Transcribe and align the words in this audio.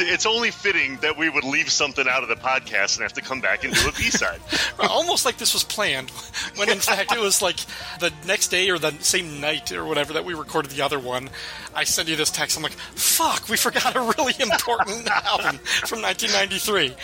it's 0.00 0.26
only 0.26 0.50
fitting 0.50 0.96
that 1.02 1.16
we 1.16 1.28
would 1.28 1.44
leave 1.44 1.70
something 1.70 2.06
out 2.08 2.24
of 2.24 2.28
the 2.28 2.34
podcast 2.34 2.96
and 2.96 3.04
have 3.04 3.12
to 3.12 3.20
come 3.20 3.40
back 3.40 3.62
and 3.62 3.72
do 3.72 3.88
a 3.88 3.92
B 3.92 4.10
side. 4.10 4.40
Almost 4.80 5.24
like 5.24 5.36
this 5.36 5.54
was 5.54 5.62
planned, 5.62 6.10
when 6.56 6.68
in 6.68 6.80
fact 6.80 7.12
it 7.12 7.20
was 7.20 7.40
like 7.40 7.60
the 8.00 8.12
next 8.26 8.48
day 8.48 8.70
or 8.70 8.78
the 8.80 8.90
same 8.98 9.40
night 9.40 9.70
or 9.70 9.84
whatever 9.84 10.07
that 10.14 10.24
we 10.24 10.34
recorded 10.34 10.70
the 10.70 10.82
other 10.82 10.98
one. 10.98 11.30
I 11.74 11.84
send 11.84 12.08
you 12.08 12.16
this 12.16 12.30
text. 12.30 12.56
I'm 12.56 12.62
like, 12.62 12.72
"Fuck, 12.72 13.48
we 13.48 13.56
forgot 13.56 13.96
a 13.96 14.00
really 14.00 14.34
important 14.40 15.08
album 15.08 15.58
from 15.86 16.02
1993." 16.02 16.94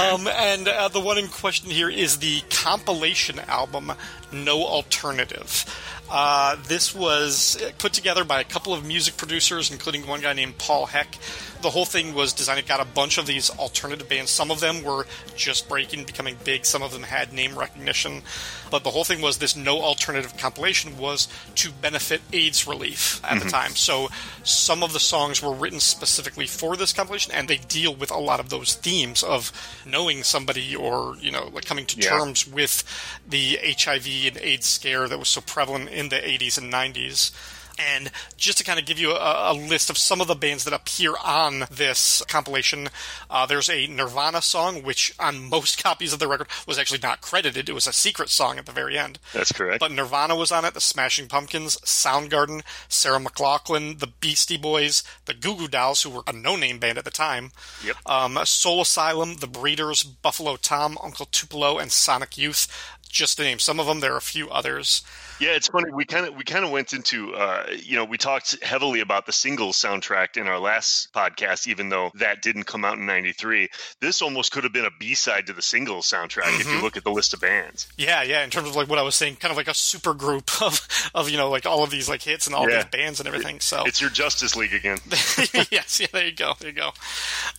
Um, 0.00 0.28
and 0.28 0.68
uh, 0.68 0.88
the 0.88 1.00
one 1.00 1.18
in 1.18 1.28
question 1.28 1.70
here 1.70 1.90
is 1.90 2.18
the 2.18 2.42
compilation 2.50 3.38
album 3.40 3.92
"No 4.32 4.64
Alternative." 4.64 5.64
Uh, 6.10 6.56
this 6.68 6.94
was 6.94 7.60
put 7.78 7.92
together 7.92 8.24
by 8.24 8.40
a 8.40 8.44
couple 8.44 8.72
of 8.72 8.84
music 8.84 9.16
producers, 9.16 9.70
including 9.70 10.06
one 10.06 10.20
guy 10.20 10.32
named 10.32 10.56
Paul 10.58 10.86
Heck. 10.86 11.18
The 11.62 11.70
whole 11.70 11.84
thing 11.86 12.14
was 12.14 12.32
designed. 12.32 12.60
It 12.60 12.68
got 12.68 12.80
a 12.80 12.84
bunch 12.84 13.18
of 13.18 13.26
these 13.26 13.50
alternative 13.50 14.08
bands. 14.08 14.30
Some 14.30 14.50
of 14.50 14.60
them 14.60 14.84
were 14.84 15.06
just 15.36 15.68
breaking, 15.68 16.04
becoming 16.04 16.36
big. 16.44 16.64
Some 16.64 16.82
of 16.82 16.92
them 16.92 17.02
had 17.02 17.32
name 17.32 17.58
recognition. 17.58 18.22
But 18.70 18.84
the 18.84 18.90
whole 18.90 19.04
thing 19.04 19.20
was 19.20 19.38
this 19.38 19.56
no 19.56 19.80
alternative 19.80 20.36
compilation 20.36 20.98
was 20.98 21.28
to 21.56 21.72
benefit 21.72 22.20
AIDS 22.32 22.66
relief 22.68 23.20
at 23.24 23.42
the 23.42 23.48
time. 23.48 23.70
So 23.74 24.08
some 24.44 24.82
of 24.82 24.92
the 24.92 25.00
songs 25.00 25.42
were 25.42 25.52
written 25.52 25.80
specifically 25.80 26.46
for 26.46 26.76
this 26.76 26.92
compilation, 26.92 27.32
and 27.32 27.48
they 27.48 27.56
deal 27.56 27.94
with 27.94 28.10
a 28.10 28.18
lot 28.18 28.38
of 28.38 28.50
those 28.50 28.74
themes 28.74 29.22
of 29.22 29.50
knowing 29.86 30.22
somebody 30.22 30.76
or 30.76 31.16
you 31.20 31.30
know 31.32 31.48
like 31.52 31.64
coming 31.64 31.86
to 31.86 31.96
Yeah. 32.00 32.10
terms 32.10 32.46
with 32.46 32.84
the 33.28 33.58
HIV 33.62 34.06
and 34.26 34.36
AIDS 34.38 34.66
scare 34.66 35.08
that 35.08 35.18
was 35.18 35.28
so 35.28 35.40
prevalent 35.40 35.88
in 35.96 36.08
the 36.10 36.16
80s 36.16 36.58
and 36.58 36.72
90s. 36.72 37.32
And 37.78 38.10
just 38.38 38.56
to 38.56 38.64
kind 38.64 38.80
of 38.80 38.86
give 38.86 38.98
you 38.98 39.10
a, 39.12 39.52
a 39.52 39.52
list 39.52 39.90
of 39.90 39.98
some 39.98 40.22
of 40.22 40.28
the 40.28 40.34
bands 40.34 40.64
that 40.64 40.72
appear 40.72 41.12
on 41.22 41.64
this 41.70 42.22
compilation, 42.26 42.88
uh, 43.28 43.44
there's 43.44 43.68
a 43.68 43.86
Nirvana 43.86 44.40
song, 44.40 44.82
which 44.82 45.12
on 45.20 45.50
most 45.50 45.82
copies 45.84 46.14
of 46.14 46.18
the 46.18 46.26
record 46.26 46.46
was 46.66 46.78
actually 46.78 47.00
not 47.02 47.20
credited. 47.20 47.68
It 47.68 47.74
was 47.74 47.86
a 47.86 47.92
secret 47.92 48.30
song 48.30 48.56
at 48.56 48.64
the 48.64 48.72
very 48.72 48.96
end. 48.98 49.18
That's 49.34 49.52
correct. 49.52 49.80
But 49.80 49.92
Nirvana 49.92 50.34
was 50.36 50.50
on 50.50 50.64
it, 50.64 50.72
the 50.72 50.80
Smashing 50.80 51.28
Pumpkins, 51.28 51.76
Soundgarden, 51.80 52.62
Sarah 52.88 53.18
McLachlan, 53.20 53.98
the 53.98 54.06
Beastie 54.06 54.56
Boys, 54.56 55.02
the 55.26 55.34
Goo 55.34 55.56
Goo 55.56 55.68
Dolls, 55.68 56.02
who 56.02 56.08
were 56.08 56.22
a 56.26 56.32
no 56.32 56.56
name 56.56 56.78
band 56.78 56.96
at 56.96 57.04
the 57.04 57.10
time, 57.10 57.50
Yep. 57.84 57.96
um, 58.06 58.38
Soul 58.46 58.80
Asylum, 58.80 59.34
the 59.36 59.46
Breeders, 59.46 60.02
Buffalo 60.02 60.56
Tom, 60.56 60.96
Uncle 61.02 61.26
Tupelo, 61.26 61.76
and 61.76 61.92
Sonic 61.92 62.38
Youth. 62.38 62.68
Just 63.06 63.36
to 63.36 63.42
name 63.44 63.58
some 63.58 63.78
of 63.78 63.86
them, 63.86 64.00
there 64.00 64.14
are 64.14 64.18
a 64.18 64.22
few 64.22 64.48
others. 64.48 65.02
Yeah, 65.38 65.50
it's 65.50 65.68
funny. 65.68 65.92
We 65.92 66.04
kind 66.04 66.26
of 66.26 66.34
we 66.36 66.44
kind 66.44 66.64
of 66.64 66.70
went 66.70 66.92
into 66.92 67.34
uh, 67.34 67.66
you 67.82 67.96
know 67.96 68.04
we 68.04 68.16
talked 68.18 68.62
heavily 68.62 69.00
about 69.00 69.26
the 69.26 69.32
singles 69.32 69.76
soundtrack 69.76 70.36
in 70.36 70.46
our 70.48 70.58
last 70.58 71.12
podcast, 71.12 71.66
even 71.68 71.88
though 71.90 72.10
that 72.14 72.42
didn't 72.42 72.64
come 72.64 72.84
out 72.84 72.98
in 72.98 73.06
'93. 73.06 73.68
This 74.00 74.22
almost 74.22 74.52
could 74.52 74.64
have 74.64 74.72
been 74.72 74.84
a 74.86 74.90
B 74.98 75.14
side 75.14 75.46
to 75.48 75.52
the 75.52 75.62
singles 75.62 76.10
soundtrack 76.10 76.60
if 76.60 76.66
you 76.70 76.80
look 76.80 76.96
at 76.96 77.04
the 77.04 77.10
list 77.10 77.34
of 77.34 77.40
bands. 77.40 77.86
Yeah, 77.98 78.22
yeah. 78.22 78.44
In 78.44 78.50
terms 78.50 78.68
of 78.68 78.76
like 78.76 78.88
what 78.88 78.98
I 78.98 79.02
was 79.02 79.14
saying, 79.14 79.36
kind 79.36 79.50
of 79.50 79.56
like 79.56 79.68
a 79.68 79.74
super 79.74 80.14
group 80.14 80.50
of, 80.62 80.86
of 81.14 81.28
you 81.28 81.36
know 81.36 81.50
like 81.50 81.66
all 81.66 81.82
of 81.82 81.90
these 81.90 82.08
like 82.08 82.22
hits 82.22 82.46
and 82.46 82.54
all 82.56 82.68
Yeah. 82.68 82.76
these 82.82 82.90
bands 82.90 83.20
and 83.20 83.26
everything. 83.28 83.60
So 83.60 83.82
It's 83.86 84.00
your 84.00 84.10
Justice 84.10 84.56
League 84.56 84.72
again. 84.74 84.98
yes, 85.70 86.00
yeah, 86.00 86.06
there 86.12 86.24
you 86.26 86.32
go, 86.34 86.54
there 86.60 86.70
you 86.70 86.74
go. 86.76 86.90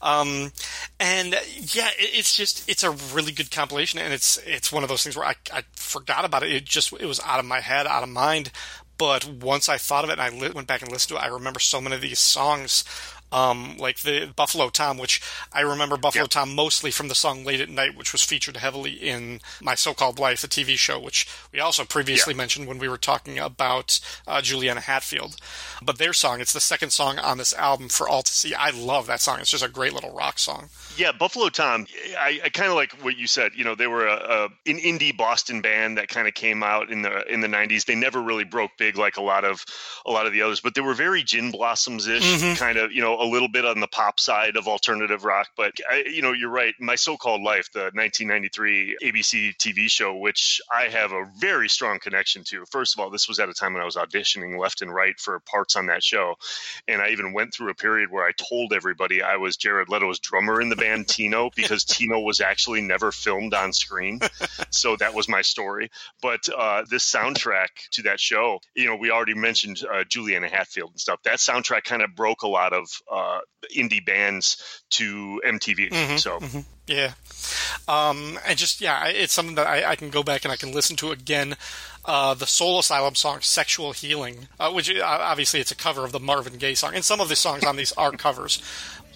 Um, 0.02 0.52
and 1.00 1.34
yeah, 1.74 1.90
it, 1.98 2.09
it's 2.18 2.36
just 2.36 2.68
it's 2.70 2.84
a 2.84 2.92
really 3.14 3.32
good 3.32 3.52
compilation, 3.52 4.00
and 4.00 4.14
it's 4.14 4.38
it's 4.46 4.72
one 4.72 4.84
of 4.84 4.90
those 4.90 5.04
things 5.04 5.16
where 5.16 5.28
I, 5.28 5.36
I 5.54 5.64
forgot 5.74 6.26
about 6.26 6.44
it. 6.44 6.52
It 6.52 6.66
just 6.66 6.92
it 6.94 7.06
was 7.06 7.20
out 7.22 7.40
of 7.40 7.46
my 7.46 7.62
head, 7.67 7.88
out 7.88 8.03
of 8.03 8.09
mind. 8.09 8.51
But 8.97 9.28
once 9.28 9.69
I 9.69 9.78
thought 9.78 10.03
of 10.03 10.09
it 10.09 10.19
and 10.19 10.22
I 10.22 10.51
went 10.53 10.67
back 10.67 10.81
and 10.81 10.91
listened 10.91 11.09
to 11.09 11.23
it, 11.23 11.25
I 11.25 11.28
remember 11.28 11.59
so 11.59 11.79
many 11.79 11.95
of 11.95 12.01
these 12.01 12.19
songs. 12.19 12.83
Um, 13.32 13.76
like 13.78 14.00
the 14.00 14.32
Buffalo 14.36 14.70
Tom, 14.70 14.98
which 14.98 15.22
I 15.52 15.60
remember 15.62 15.98
Buffalo 15.98 16.24
Yep. 16.24 16.30
Tom 16.32 16.56
mostly 16.56 16.92
from 16.92 17.10
the 17.10 17.16
song 17.16 17.44
Late 17.44 17.60
at 17.60 17.70
Night, 17.70 17.98
which 17.98 18.14
was 18.14 18.22
featured 18.24 18.56
heavily 18.58 18.92
in 18.94 19.42
My 19.62 19.76
So 19.76 19.94
Called 19.94 20.18
Life, 20.18 20.42
the 20.42 20.48
TV 20.48 20.78
show, 20.78 20.98
which 20.98 21.28
we 21.52 21.60
also 21.60 21.84
previously 21.84 22.34
Yeah. 22.34 22.38
mentioned 22.38 22.68
when 22.68 22.78
we 22.80 22.88
were 22.88 22.98
talking 22.98 23.38
about 23.38 24.00
uh, 24.26 24.42
Juliana 24.42 24.80
Hatfield. 24.80 25.36
But 25.82 25.98
their 25.98 26.14
song, 26.14 26.40
it's 26.40 26.54
the 26.54 26.62
second 26.62 26.92
song 26.92 27.20
on 27.20 27.38
this 27.38 27.54
album 27.54 27.90
for 27.90 28.08
all 28.08 28.24
to 28.24 28.32
see. 28.32 28.54
I 28.56 28.70
love 28.70 29.08
that 29.08 29.20
song. 29.20 29.40
It's 29.42 29.52
just 29.52 29.64
a 29.64 29.68
great 29.68 29.92
little 29.94 30.14
rock 30.16 30.40
song. 30.40 30.70
Yeah, 30.96 31.12
Buffalo 31.12 31.50
Tom. 31.50 31.86
I, 32.18 32.40
I 32.46 32.50
kind 32.50 32.70
of 32.70 32.76
like 32.76 32.94
what 33.04 33.18
you 33.18 33.28
said. 33.28 33.52
You 33.56 33.66
know, 33.66 33.76
they 33.76 33.88
were 33.88 34.08
a, 34.08 34.16
a 34.16 34.44
an 34.70 34.78
indie 34.80 35.16
Boston 35.16 35.62
band 35.62 35.98
that 35.98 36.08
kind 36.08 36.28
of 36.30 36.34
came 36.34 36.64
out 36.64 36.90
in 36.90 37.02
the 37.02 37.24
in 37.32 37.42
the 37.42 37.48
'90s. 37.48 37.86
They 37.86 37.96
never 37.96 38.22
really 38.22 38.46
broke 38.46 38.72
big 38.78 38.98
like 38.98 39.18
a 39.18 39.22
lot 39.22 39.44
of 39.44 39.64
a 40.06 40.12
lot 40.12 40.26
of 40.26 40.32
the 40.34 40.42
others, 40.44 40.59
but 40.62 40.76
they 40.76 40.82
were 40.82 40.94
very 40.96 41.24
Gin 41.24 41.52
Blossoms 41.52 42.08
ish, 42.08 42.24
Mhm. 42.24 42.58
kind 42.58 42.78
of. 42.78 42.92
You 42.92 43.02
know, 43.02 43.16
a 43.19 43.25
little 43.25 43.47
bit 43.47 43.66
on 43.66 43.79
the 43.79 43.88
pop 43.88 44.19
side 44.19 44.55
of 44.55 44.67
alternative 44.67 45.23
rock. 45.23 45.50
But 45.55 45.73
I, 45.89 46.03
you 46.09 46.22
know, 46.22 46.33
you're 46.33 46.50
right. 46.50 46.73
My 46.79 46.95
so-called 46.95 47.41
life, 47.41 47.72
the 47.72 47.91
1993 47.94 48.97
ABC 49.03 49.55
TV 49.57 49.89
show, 49.89 50.16
which 50.16 50.61
I 50.72 50.83
have 50.83 51.11
a 51.11 51.25
very 51.38 51.69
strong 51.69 52.00
connection 52.00 52.44
to. 52.45 52.66
First 52.66 52.95
of 52.95 53.00
all, 53.00 53.09
this 53.09 53.28
was 53.28 53.39
at 53.39 53.50
a 53.50 53.53
time 53.53 53.73
when 53.73 53.81
I 53.81 53.85
was 53.85 53.95
auditioning 53.95 54.59
left 54.59 54.81
and 54.81 54.94
right 54.94 55.19
for 55.19 55.39
parts 55.39 55.75
on 55.75 55.88
that 55.88 56.03
show, 56.03 56.35
and 56.88 57.01
I 57.01 57.09
even 57.09 57.33
went 57.33 57.53
through 57.53 57.69
a 57.69 57.75
period 57.75 58.11
where 58.11 58.25
I 58.25 58.31
told 58.38 58.73
everybody 58.73 59.22
I 59.22 59.38
was 59.38 59.57
Jared 59.57 59.89
Leto's 59.89 60.19
drummer 60.19 60.61
in 60.61 60.69
the 60.69 60.75
band 60.75 61.07
Tino 61.07 61.49
because 61.55 61.84
Tino 61.84 62.19
was 62.19 62.41
actually 62.41 62.81
never 62.81 63.11
filmed 63.11 63.53
on 63.53 63.73
screen. 63.73 64.19
So 64.69 64.95
that 64.97 65.13
was 65.13 65.28
my 65.28 65.41
story. 65.41 65.89
But 66.22 66.47
uh, 66.55 66.84
this 66.89 67.09
soundtrack 67.09 67.67
to 67.91 68.03
that 68.03 68.19
show, 68.19 68.59
you 68.75 68.85
know, 68.85 68.95
we 68.95 69.11
already 69.11 69.34
mentioned 69.34 69.81
uh, 69.91 70.03
Juliana 70.03 70.47
Hatfield 70.47 70.91
and 70.91 70.99
stuff. 70.99 71.22
That 71.23 71.39
soundtrack 71.39 71.84
kind 71.84 72.01
of 72.01 72.16
broke 72.16 72.44
a 72.44 72.47
lot 72.47 72.73
of 72.73 72.88
uh, 73.12 73.40
indie 73.75 74.06
bands 74.06 74.81
to 74.91 75.41
MTV. 75.45 75.90
Mhm, 75.91 76.19
So 76.19 76.40
Yeah. 76.88 77.13
Um, 77.88 78.40
and 78.45 78.57
just, 78.57 78.81
yeah, 78.81 79.07
it's 79.07 79.34
something 79.34 79.56
that 79.56 79.68
I, 79.68 79.91
I 79.91 79.95
can 79.95 80.09
go 80.09 80.23
back 80.23 80.44
and 80.45 80.51
I 80.51 80.56
can 80.57 80.72
listen 80.72 80.95
to 80.97 81.12
again. 81.12 81.56
Uh, 82.06 82.34
the 82.34 82.47
Soul 82.47 82.79
Asylum 82.79 83.16
song, 83.16 83.41
Sexual 83.41 83.91
Healing, 83.91 84.47
uh, 84.59 84.72
which 84.72 84.90
uh, 84.90 85.03
obviously 85.03 85.59
it's 85.59 85.72
a 85.72 85.75
cover 85.75 86.06
of 86.06 86.12
the 86.13 86.19
Marvin 86.19 86.57
Gaye 86.57 86.73
song. 86.75 86.96
And 86.96 87.03
some 87.03 87.19
of 87.19 87.28
the 87.28 87.35
songs 87.35 87.63
on 87.66 87.75
these 87.75 87.91
are 87.94 88.12
covers. 88.12 88.62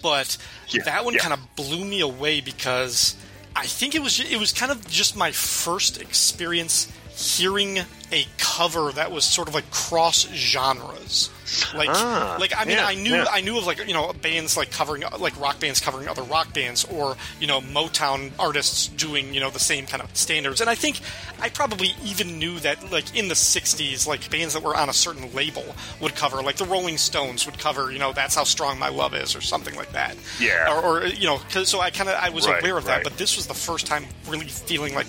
But 0.02 0.36
Yeah, 0.68 0.82
that 0.84 1.04
one 1.04 1.14
yeah. 1.14 1.20
kind 1.20 1.32
of 1.32 1.40
blew 1.56 1.84
me 1.84 2.00
away 2.00 2.40
because 2.42 3.14
I 3.56 3.64
think 3.66 3.94
it 3.94 4.02
was 4.02 4.20
it 4.20 4.38
was 4.38 4.52
kind 4.52 4.70
of 4.72 4.86
just 4.88 5.16
my 5.16 5.32
first 5.32 6.00
experience 6.02 6.88
hearing 7.14 7.78
a 8.10 8.26
cover 8.38 8.92
that 8.92 9.10
was 9.12 9.24
sort 9.24 9.48
of 9.48 9.54
like 9.54 9.70
cross 9.70 10.26
genres. 10.34 11.30
Like, 11.74 11.88
Ah, 11.90 12.36
like 12.40 12.52
I 12.56 12.64
mean, 12.64 12.76
yeah, 12.78 12.86
I 12.86 12.94
knew 12.94 13.14
yeah. 13.14 13.26
I 13.30 13.40
knew 13.40 13.58
of 13.58 13.66
like 13.66 13.86
you 13.86 13.94
know 13.94 14.12
bands 14.12 14.56
like 14.56 14.70
covering 14.70 15.02
like 15.18 15.38
rock 15.40 15.60
bands 15.60 15.80
covering 15.80 16.08
other 16.08 16.22
rock 16.22 16.52
bands, 16.54 16.84
or 16.84 17.16
you 17.40 17.46
know 17.46 17.60
Motown 17.60 18.30
artists 18.38 18.88
doing 18.88 19.32
you 19.34 19.40
know 19.40 19.50
the 19.50 19.58
same 19.58 19.86
kind 19.86 20.02
of 20.02 20.14
standards. 20.16 20.60
And 20.60 20.70
I 20.70 20.74
think 20.74 21.00
I 21.40 21.48
probably 21.48 21.94
even 22.04 22.38
knew 22.38 22.58
that 22.60 22.90
like 22.90 23.14
in 23.16 23.28
the 23.28 23.34
'60s, 23.34 24.06
like 24.06 24.30
bands 24.30 24.54
that 24.54 24.62
were 24.62 24.76
on 24.76 24.88
a 24.88 24.92
certain 24.94 25.32
label 25.34 25.64
would 26.00 26.14
cover, 26.14 26.42
like 26.42 26.56
the 26.56 26.64
Rolling 26.64 26.96
Stones 26.98 27.44
would 27.46 27.58
cover, 27.58 27.90
you 27.92 27.98
know, 27.98 28.12
"That's 28.12 28.34
How 28.34 28.44
Strong 28.44 28.78
My 28.78 28.88
Love 28.88 29.14
Is" 29.14 29.34
or 29.36 29.40
something 29.40 29.74
like 29.74 29.92
that. 29.92 30.16
Yeah. 30.40 30.72
Or, 30.80 31.00
or 31.02 31.06
you 31.06 31.26
know, 31.26 31.38
'cause- 31.50 31.68
so 31.68 31.80
I 31.80 31.90
kind 31.90 32.08
of 32.08 32.16
I 32.22 32.30
was 32.30 32.46
Right, 32.46 32.60
aware 32.62 32.76
of 32.78 32.84
that, 32.86 32.96
right. 32.96 33.04
but 33.04 33.18
this 33.18 33.36
was 33.36 33.46
the 33.46 33.54
first 33.54 33.86
time 33.86 34.06
really 34.28 34.46
feeling 34.48 34.94
like 34.94 35.06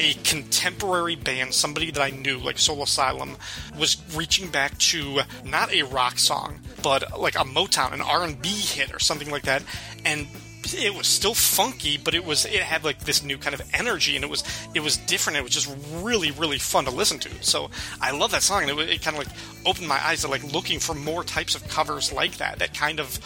a 0.00 0.14
contemporary 0.24 1.14
band, 1.14 1.54
somebody 1.54 1.90
that 1.90 2.02
I 2.02 2.10
knew, 2.10 2.38
like 2.38 2.58
Soul 2.58 2.82
Asylum, 2.82 3.36
was 3.78 3.96
reaching 4.14 4.48
back 4.48 4.76
to 4.78 5.20
not 5.44 5.72
a 5.80 5.84
rock 5.86 6.18
song, 6.18 6.60
but 6.82 7.18
like 7.20 7.34
a 7.34 7.44
Motown, 7.44 7.92
an 7.92 8.00
R 8.00 8.24
and 8.24 8.40
B 8.40 8.48
hit 8.48 8.94
or 8.94 8.98
something 8.98 9.30
like 9.30 9.42
that, 9.42 9.62
and 10.04 10.26
it 10.72 10.94
was 10.94 11.06
still 11.06 11.34
funky, 11.34 11.98
but 11.98 12.14
it 12.14 12.24
was 12.24 12.44
it 12.46 12.60
had 12.60 12.84
like 12.84 13.00
this 13.00 13.22
new 13.22 13.36
kind 13.36 13.54
of 13.54 13.62
energy, 13.74 14.16
and 14.16 14.24
it 14.24 14.30
was 14.30 14.44
it 14.74 14.80
was 14.80 14.96
different. 14.96 15.38
It 15.38 15.42
was 15.42 15.52
just 15.52 15.74
really 16.02 16.30
really 16.30 16.58
fun 16.58 16.84
to 16.84 16.90
listen 16.90 17.18
to. 17.20 17.30
So 17.42 17.70
I 18.00 18.12
love 18.12 18.30
that 18.30 18.42
song, 18.42 18.62
and 18.62 18.78
it, 18.78 18.88
it 18.88 19.02
kind 19.02 19.16
of 19.16 19.26
like 19.26 19.34
opened 19.66 19.88
my 19.88 20.04
eyes 20.04 20.22
to 20.22 20.28
like 20.28 20.42
looking 20.52 20.80
for 20.80 20.94
more 20.94 21.24
types 21.24 21.54
of 21.54 21.66
covers 21.68 22.12
like 22.12 22.38
that 22.38 22.58
that 22.58 22.74
kind 22.74 23.00
of 23.00 23.18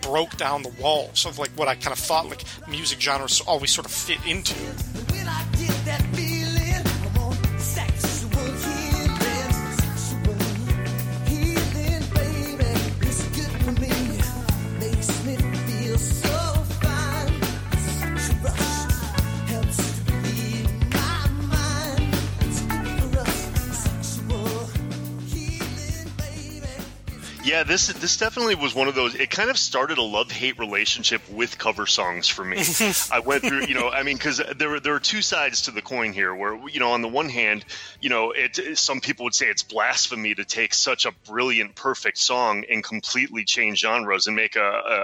broke 0.00 0.36
down 0.36 0.62
the 0.62 0.72
walls 0.80 1.24
of 1.24 1.38
like 1.38 1.50
what 1.52 1.66
I 1.66 1.74
kind 1.74 1.92
of 1.92 1.98
thought 1.98 2.28
like 2.28 2.44
music 2.68 3.00
genres 3.00 3.40
always 3.40 3.70
sort 3.70 3.86
of 3.86 3.92
fit 3.92 4.24
into. 4.26 4.54
Yeah, 27.44 27.62
this 27.62 27.88
this 27.88 28.16
definitely 28.16 28.54
was 28.54 28.74
one 28.74 28.88
of 28.88 28.94
those. 28.94 29.14
It 29.14 29.28
kind 29.28 29.50
of 29.50 29.58
started 29.58 29.98
a 29.98 30.02
love 30.02 30.30
hate 30.30 30.58
relationship 30.58 31.20
with 31.28 31.58
cover 31.58 31.84
songs 31.84 32.26
for 32.26 32.42
me. 32.42 32.56
I 33.12 33.18
went 33.18 33.44
through, 33.44 33.66
you 33.66 33.74
know, 33.74 33.90
I 33.90 34.02
mean, 34.02 34.16
because 34.16 34.40
there 34.56 34.70
were 34.70 34.80
there 34.80 34.94
are 34.94 35.00
two 35.00 35.20
sides 35.20 35.62
to 35.62 35.70
the 35.70 35.82
coin 35.82 36.14
here. 36.14 36.34
Where 36.34 36.58
you 36.68 36.80
know, 36.80 36.92
on 36.92 37.02
the 37.02 37.08
one 37.08 37.28
hand, 37.28 37.66
you 38.00 38.08
know, 38.08 38.30
it 38.30 38.78
some 38.78 39.00
people 39.00 39.24
would 39.24 39.34
say 39.34 39.48
it's 39.48 39.62
blasphemy 39.62 40.34
to 40.34 40.44
take 40.46 40.72
such 40.72 41.04
a 41.04 41.12
brilliant, 41.28 41.74
perfect 41.74 42.16
song 42.16 42.64
and 42.70 42.82
completely 42.82 43.44
change 43.44 43.80
genres 43.80 44.26
and 44.26 44.34
make 44.34 44.56
a, 44.56 44.60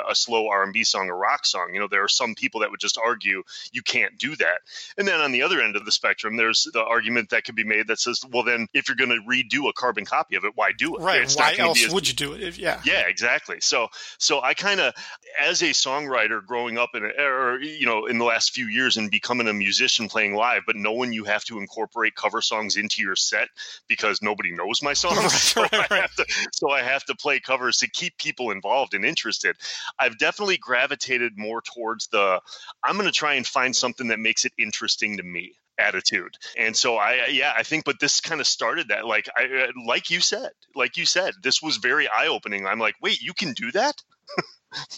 a, 0.09 0.13
a 0.13 0.15
slow 0.15 0.49
R 0.49 0.63
and 0.63 0.73
B 0.73 0.83
song 0.83 1.11
a 1.11 1.15
rock 1.15 1.45
song. 1.45 1.75
You 1.75 1.81
know, 1.81 1.89
there 1.89 2.05
are 2.05 2.09
some 2.09 2.35
people 2.35 2.61
that 2.61 2.71
would 2.71 2.81
just 2.81 2.97
argue 2.97 3.43
you 3.71 3.83
can't 3.83 4.17
do 4.17 4.35
that. 4.37 4.61
And 4.97 5.07
then 5.07 5.21
on 5.21 5.33
the 5.33 5.43
other 5.43 5.61
end 5.61 5.77
of 5.77 5.85
the 5.85 5.93
spectrum, 5.93 6.39
there's 6.39 6.67
the 6.73 6.83
argument 6.83 7.31
that 7.31 7.45
could 7.45 7.55
be 7.55 7.65
made 7.65 7.89
that 7.89 7.99
says, 7.99 8.25
well, 8.33 8.45
then 8.45 8.67
if 8.73 8.89
you're 8.89 8.97
going 8.97 9.11
to 9.11 9.21
redo 9.29 9.69
a 9.69 9.75
carbon 9.75 10.07
copy 10.07 10.37
of 10.37 10.45
it, 10.45 10.53
why 10.55 10.73
do 10.73 10.97
it? 10.97 11.03
Right? 11.03 11.21
It's 11.21 11.37
why 11.37 11.51
not 11.51 11.59
gonna 11.59 11.75
be 11.75 11.81
else 11.81 11.89
as- 11.89 11.95
would 11.95 12.09
you 12.09 12.15
do 12.15 12.30
it? 12.33 12.43
If, 12.43 12.59
yeah. 12.59 12.81
yeah, 12.85 13.07
exactly. 13.07 13.59
So, 13.61 13.89
so 14.19 14.41
I 14.41 14.55
kind 14.55 14.81
of, 14.81 14.95
as 15.41 15.63
a 15.63 15.67
songwriter 15.67 16.45
growing 16.45 16.79
up 16.79 16.91
in, 16.95 17.05
or 17.05 17.61
you 17.61 17.87
know, 17.87 18.07
in 18.07 18.19
the 18.19 18.25
last 18.25 18.53
few 18.53 18.67
years 18.67 18.97
and 18.97 19.11
becoming 19.11 19.49
a 19.49 19.53
musician 19.53 20.09
playing 20.09 20.35
live, 20.35 20.63
but 20.67 20.77
knowing 20.77 21.13
you 21.13 21.25
have 21.25 21.45
to 21.45 21.59
incorporate 21.59 22.15
cover 22.15 22.43
songs 22.43 22.77
into 22.77 23.03
your 23.03 23.17
set 23.17 23.49
because 23.89 24.21
nobody 24.23 24.53
knows 24.53 24.83
my 24.83 24.93
songs, 25.01 25.17
Right, 25.17 25.33
so, 25.33 25.63
right, 25.63 25.73
I 25.73 25.87
right. 25.91 26.11
to, 26.17 26.27
so 26.53 26.71
I 26.71 26.83
have 26.83 27.05
to 27.05 27.15
play 27.15 27.41
covers 27.41 27.79
to 27.79 27.91
keep 27.91 28.17
people 28.19 28.51
involved 28.51 28.95
and 28.95 29.05
interested. 29.05 29.57
I've 29.99 30.19
definitely 30.19 30.59
gravitated 30.59 31.33
more 31.37 31.63
towards 31.63 32.09
the, 32.09 32.41
I'm 32.85 32.97
going 32.97 33.07
to 33.07 33.13
try 33.13 33.35
and 33.35 33.47
find 33.47 33.75
something 33.75 34.09
that 34.09 34.19
makes 34.19 34.45
it 34.45 34.53
interesting 34.59 35.19
to 35.19 35.23
me 35.23 35.60
attitude. 35.81 36.37
And 36.59 36.77
so 36.77 36.97
i 36.97 37.27
yeah 37.31 37.53
i 37.57 37.63
think 37.63 37.85
but 37.85 38.01
this 38.01 38.21
kind 38.21 38.41
of 38.41 38.47
started 38.47 38.89
that 38.89 39.07
like 39.07 39.29
i 39.37 39.45
uh, 39.45 39.73
like 39.87 40.11
you 40.11 40.21
said 40.21 40.51
like 40.75 40.97
you 40.97 41.07
said 41.07 41.35
this 41.43 41.63
was 41.63 41.79
very 41.79 42.09
eye-opening. 42.09 42.67
I'm 42.67 42.79
like 42.79 42.97
wait 43.01 43.21
you 43.23 43.35
can 43.35 43.53
do 43.53 43.73
that? 43.73 43.97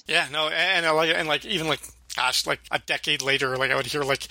Yeah, 0.07 0.27
no, 0.31 0.49
and 0.49 0.85
I 0.85 0.91
like, 0.91 1.15
and 1.15 1.27
like 1.29 1.45
even 1.47 1.67
like, 1.67 1.81
gosh, 2.17 2.47
like 2.47 2.61
a 2.71 2.79
decade 2.79 3.23
later, 3.23 3.57
like 3.57 3.71
I 3.71 3.77
would 3.77 3.87
hear 3.87 4.03
like, 4.03 4.29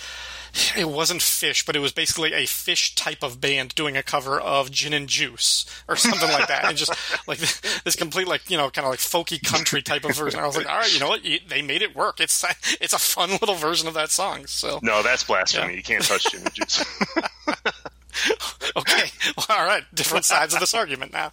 it 0.78 0.90
wasn't 0.90 1.22
Phish, 1.22 1.66
but 1.66 1.76
it 1.76 1.80
was 1.80 1.92
basically 1.94 2.34
a 2.34 2.44
Phish 2.44 2.94
type 2.96 3.24
of 3.24 3.40
band 3.40 3.74
doing 3.74 3.96
a 3.96 4.04
cover 4.04 4.40
of 4.40 4.70
Gin 4.70 4.94
and 4.94 5.08
Juice 5.08 5.66
or 5.88 5.96
something 5.96 6.30
like 6.30 6.48
that, 6.48 6.66
and 6.66 6.78
just 6.78 6.94
like 7.28 7.38
this 7.84 7.96
complete 7.96 8.28
like 8.28 8.50
you 8.50 8.58
know 8.58 8.70
kind 8.70 8.86
of 8.86 8.92
like 8.92 9.00
folky 9.00 9.42
country 9.42 9.82
type 9.82 10.04
of 10.04 10.16
version. 10.16 10.40
I 10.40 10.46
was 10.46 10.58
like, 10.58 10.70
all 10.70 10.78
right, 10.78 10.94
you 10.94 11.00
know 11.00 11.08
what, 11.10 11.22
they 11.48 11.62
made 11.62 11.82
it 11.82 11.96
work. 11.96 12.20
It's 12.20 12.44
it's 12.82 12.94
a 12.94 13.00
fun 13.00 13.32
little 13.32 13.56
version 13.56 13.88
of 13.88 13.94
that 13.94 14.10
song. 14.12 14.46
So 14.48 14.80
no 14.84 15.02
that's 15.04 15.24
blasphemy 15.24 15.72
Yeah. 15.72 15.78
you 15.78 15.84
can't 15.84 16.04
touch 16.04 16.30
gin 16.32 16.42
and 16.42 16.54
juice 16.54 16.84
okay, 18.78 19.10
well, 19.38 19.46
all 19.50 19.66
right, 19.66 19.84
different 19.94 20.26
sides 20.26 20.54
of 20.54 20.60
this 20.60 20.74
argument 20.74 21.14
now. 21.14 21.32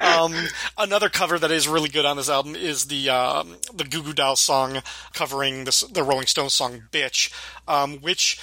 Um, 0.00 0.34
another 0.78 1.08
cover 1.08 1.38
that 1.38 1.50
is 1.50 1.68
really 1.68 1.88
good 1.88 2.04
on 2.04 2.16
this 2.16 2.28
album 2.28 2.54
is 2.56 2.86
the 2.86 3.10
um, 3.10 3.56
the 3.72 3.84
Goo 3.84 4.02
Goo 4.02 4.12
Dolls 4.12 4.40
song 4.40 4.82
covering 5.12 5.64
this, 5.64 5.80
the 5.80 6.02
Rolling 6.02 6.26
Stones 6.26 6.54
song 6.54 6.84
"Bitch," 6.90 7.32
um, 7.68 7.98
which. 7.98 8.40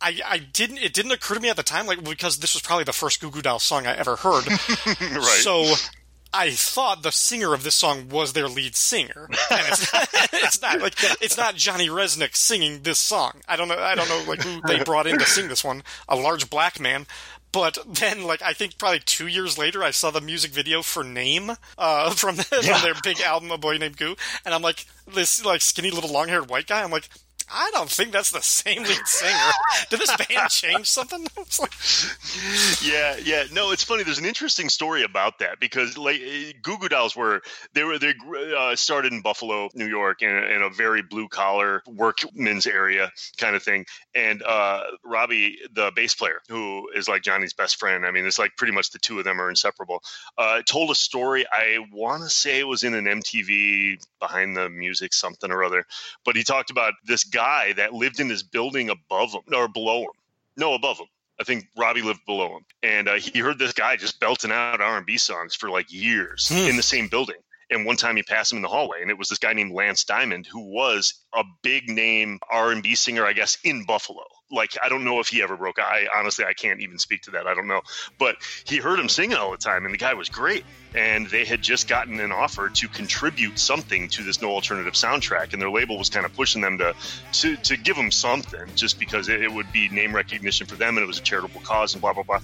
I, 0.00 0.18
I 0.26 0.38
didn't. 0.38 0.78
It 0.78 0.92
didn't 0.92 1.12
occur 1.12 1.36
to 1.36 1.40
me 1.40 1.48
at 1.48 1.56
the 1.56 1.62
time, 1.62 1.86
like 1.86 2.02
because 2.02 2.38
this 2.38 2.54
was 2.54 2.62
probably 2.62 2.82
the 2.82 2.92
first 2.92 3.20
Goo 3.20 3.30
Goo 3.30 3.40
Dolls 3.40 3.62
song 3.62 3.86
I 3.86 3.96
ever 3.96 4.16
heard. 4.16 4.44
right 4.48 5.22
So 5.22 5.74
I 6.32 6.50
thought 6.50 7.02
the 7.02 7.12
singer 7.12 7.54
of 7.54 7.62
this 7.62 7.74
song 7.74 8.08
was 8.08 8.32
their 8.32 8.48
lead 8.48 8.76
singer, 8.76 9.28
and 9.50 9.60
it's, 9.68 9.90
it's 10.32 10.60
not 10.60 10.80
like 10.80 10.94
it's 11.22 11.36
not 11.36 11.54
Johnny 11.54 11.88
Rzeznik 11.88 12.36
singing 12.36 12.82
this 12.82 12.98
song. 12.98 13.40
I 13.48 13.56
don't 13.56 13.68
know. 13.68 13.78
I 13.78 13.94
don't 13.94 14.08
know 14.08 14.24
like 14.28 14.42
who 14.42 14.60
they 14.66 14.82
brought 14.82 15.06
in 15.06 15.18
to 15.18 15.24
sing 15.24 15.48
this 15.48 15.64
one. 15.64 15.82
A 16.08 16.16
large 16.16 16.50
black 16.50 16.78
man. 16.78 17.06
But 17.52 17.78
then, 17.86 18.24
like 18.24 18.42
I 18.42 18.52
think 18.52 18.76
probably 18.76 19.00
two 19.00 19.28
years 19.28 19.56
later, 19.56 19.82
I 19.82 19.90
saw 19.90 20.10
the 20.10 20.20
music 20.20 20.50
video 20.50 20.82
for 20.82 21.02
"Name" 21.02 21.52
uh, 21.78 22.10
from, 22.10 22.36
from 22.36 22.82
their 22.82 22.94
big 23.02 23.20
album, 23.20 23.50
"A 23.50 23.56
Boy 23.56 23.78
Named 23.78 23.96
Goo," 23.96 24.14
and 24.44 24.54
I'm 24.54 24.62
like, 24.62 24.84
this 25.14 25.42
like 25.42 25.62
skinny 25.62 25.90
little 25.90 26.12
long-haired 26.12 26.50
white 26.50 26.66
guy. 26.66 26.82
I'm 26.82 26.90
like, 26.90 27.08
I 27.52 27.70
don't 27.72 27.88
think 27.90 28.12
that's 28.12 28.30
the 28.32 28.40
same 28.42 28.82
lead 28.82 29.06
singer. 29.06 29.50
Did 29.90 30.00
this 30.00 30.16
band 30.16 30.50
change 30.50 30.88
something? 30.88 31.26
Like, 31.60 31.72
yeah, 32.82 33.16
yeah. 33.24 33.44
No, 33.52 33.70
it's 33.70 33.84
funny. 33.84 34.02
There's 34.02 34.18
an 34.18 34.24
interesting 34.24 34.68
story 34.68 35.04
about 35.04 35.38
that 35.38 35.60
because 35.60 35.96
like 35.96 36.20
Goo 36.62 36.76
Goo 36.78 36.88
Dolls 36.88 37.14
were 37.16 37.40
they 37.72 37.84
were 37.84 37.98
they 37.98 38.14
uh, 38.56 38.74
started 38.76 39.12
in 39.12 39.22
Buffalo, 39.22 39.68
New 39.74 39.86
York, 39.86 40.22
in, 40.22 40.30
a- 40.30 40.46
in 40.54 40.62
a 40.62 40.68
very 40.70 41.02
blue 41.02 41.28
collar 41.28 41.82
workman's 41.86 42.66
area 42.66 43.10
kind 43.38 43.54
of 43.56 43.62
thing. 43.62 43.86
And 44.14 44.42
uh, 44.42 44.82
Robbie, 45.04 45.58
the 45.72 45.92
bass 45.94 46.14
player, 46.14 46.40
who 46.48 46.90
is 46.94 47.08
like 47.08 47.22
Johnny's 47.22 47.52
best 47.54 47.78
friend, 47.78 48.04
I 48.04 48.10
mean, 48.10 48.26
it's 48.26 48.38
like 48.38 48.56
pretty 48.56 48.72
much 48.72 48.90
the 48.90 48.98
two 48.98 49.18
of 49.18 49.24
them 49.24 49.40
are 49.40 49.48
inseparable. 49.48 50.02
Uh, 50.36 50.62
told 50.66 50.90
a 50.90 50.94
story. 50.94 51.46
I 51.52 51.78
want 51.92 52.22
to 52.24 52.28
say 52.28 52.58
it 52.58 52.66
was 52.68 52.82
in 52.82 52.94
an 52.94 53.04
MTV 53.04 54.04
behind 54.20 54.56
the 54.56 54.68
music 54.68 55.14
something 55.14 55.50
or 55.50 55.62
other, 55.64 55.84
but 56.24 56.36
he 56.36 56.42
talked 56.42 56.70
about 56.70 56.94
this 57.04 57.24
guy 57.36 57.72
that 57.74 57.92
lived 57.92 58.20
in 58.20 58.28
this 58.28 58.42
building 58.42 58.90
above 58.90 59.32
him 59.32 59.42
or 59.54 59.68
below 59.68 60.02
him. 60.02 60.10
No, 60.56 60.74
above 60.74 60.98
him. 60.98 61.06
I 61.38 61.44
think 61.44 61.66
Robbie 61.76 62.00
lived 62.02 62.24
below 62.24 62.56
him, 62.56 62.64
and 62.82 63.08
uh, 63.08 63.14
he 63.14 63.40
heard 63.40 63.58
this 63.58 63.74
guy 63.74 63.96
just 63.96 64.18
belting 64.20 64.50
out 64.50 64.80
R 64.80 64.96
and 64.96 65.04
B 65.04 65.18
songs 65.18 65.54
for 65.54 65.68
like 65.68 65.92
years 65.92 66.48
Hmm. 66.48 66.68
in 66.70 66.76
the 66.76 66.82
same 66.82 67.08
building. 67.08 67.36
And 67.68 67.84
one 67.84 67.96
time 67.96 68.16
he 68.16 68.22
passed 68.22 68.52
him 68.52 68.56
in 68.58 68.62
the 68.62 68.68
hallway, 68.68 69.02
and 69.02 69.10
it 69.10 69.18
was 69.18 69.28
this 69.28 69.40
guy 69.40 69.52
named 69.52 69.72
Lance 69.72 70.04
Diamond, 70.04 70.46
who 70.46 70.60
was 70.60 71.12
a 71.34 71.42
big 71.62 71.88
name 71.90 72.38
R 72.50 72.70
and 72.72 72.82
B 72.82 72.94
singer, 72.94 73.26
I 73.26 73.32
guess, 73.34 73.58
in 73.64 73.84
Buffalo. 73.84 74.22
Like 74.50 74.76
I 74.82 74.88
don't 74.88 75.04
know 75.04 75.20
if 75.20 75.28
he 75.28 75.42
ever 75.42 75.56
broke. 75.56 75.78
I 75.78 76.06
honestly 76.14 76.44
I 76.44 76.52
can't 76.52 76.80
even 76.80 76.98
speak 76.98 77.22
to 77.22 77.32
that. 77.32 77.46
I 77.46 77.54
don't 77.54 77.66
know, 77.66 77.80
but 78.18 78.36
he 78.64 78.76
heard 78.76 78.98
him 78.98 79.08
singing 79.08 79.36
all 79.36 79.50
the 79.50 79.56
time, 79.56 79.84
and 79.84 79.92
the 79.92 79.98
guy 79.98 80.14
was 80.14 80.28
great. 80.28 80.64
And 80.94 81.26
they 81.26 81.44
had 81.44 81.60
just 81.60 81.88
gotten 81.88 82.20
an 82.20 82.32
offer 82.32 82.70
to 82.70 82.88
contribute 82.88 83.58
something 83.58 84.08
to 84.10 84.22
this 84.22 84.40
No 84.40 84.48
Alternative 84.52 84.94
soundtrack, 84.94 85.52
and 85.52 85.60
their 85.60 85.68
label 85.68 85.98
was 85.98 86.08
kind 86.08 86.24
of 86.24 86.32
pushing 86.34 86.62
them 86.62 86.78
to 86.78 86.94
to, 87.32 87.56
to 87.56 87.76
give 87.76 87.96
them 87.96 88.10
something, 88.10 88.60
just 88.76 88.98
because 88.98 89.28
it, 89.28 89.42
it 89.42 89.52
would 89.52 89.70
be 89.72 89.88
name 89.90 90.14
recognition 90.14 90.66
for 90.66 90.76
them, 90.76 90.96
and 90.96 91.02
it 91.04 91.06
was 91.06 91.18
a 91.18 91.22
charitable 91.22 91.60
cause, 91.62 91.92
and 91.94 92.00
blah 92.00 92.14
blah 92.14 92.22
blah. 92.22 92.38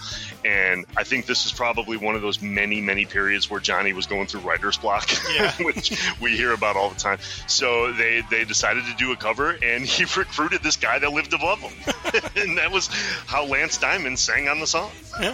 And 0.44 0.84
I 0.96 1.04
think 1.04 1.24
this 1.26 1.46
is 1.46 1.52
probably 1.52 1.96
one 1.96 2.14
of 2.14 2.20
those 2.20 2.42
many 2.42 2.80
many 2.82 3.06
periods 3.06 3.48
where 3.48 3.60
Johnny 3.60 3.92
was 3.94 4.06
going 4.06 4.26
through 4.26 4.40
writer's 4.40 4.76
block, 4.76 5.08
Yeah. 5.32 5.52
which 5.60 5.96
we 6.20 6.36
hear 6.36 6.52
about 6.52 6.76
all 6.76 6.90
the 6.90 7.00
time. 7.00 7.18
So 7.46 7.92
they 7.92 8.22
they 8.28 8.44
decided 8.44 8.84
to 8.86 8.94
do 8.96 9.12
a 9.12 9.16
cover, 9.16 9.56
and 9.62 9.84
he 9.86 10.04
recruited 10.16 10.62
this 10.62 10.76
guy 10.76 10.98
that 10.98 11.10
lived 11.12 11.32
above 11.32 11.60
him, 11.60 11.91
and 12.36 12.58
that 12.58 12.70
was 12.70 12.88
how 13.26 13.44
Lance 13.44 13.78
Diamond 13.78 14.18
sang 14.18 14.48
on 14.48 14.60
the 14.60 14.66
song. 14.66 14.90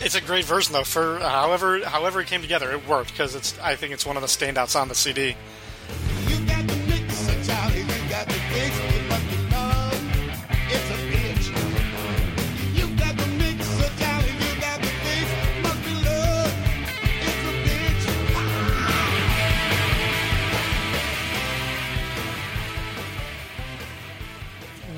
It's 0.00 0.14
a 0.14 0.20
great 0.20 0.44
version 0.44 0.74
though. 0.74 0.84
For 0.84 1.18
however 1.18 1.80
however 1.84 2.20
it 2.20 2.28
came 2.28 2.40
together, 2.40 2.70
it 2.70 2.86
worked 2.86 3.10
because 3.10 3.34
it's. 3.34 3.58
I 3.58 3.74
think 3.74 3.92
it's 3.92 4.06
one 4.06 4.16
of 4.16 4.22
the 4.22 4.28
standouts 4.28 4.80
on 4.80 4.88
the 4.88 4.94
CD. 4.94 5.36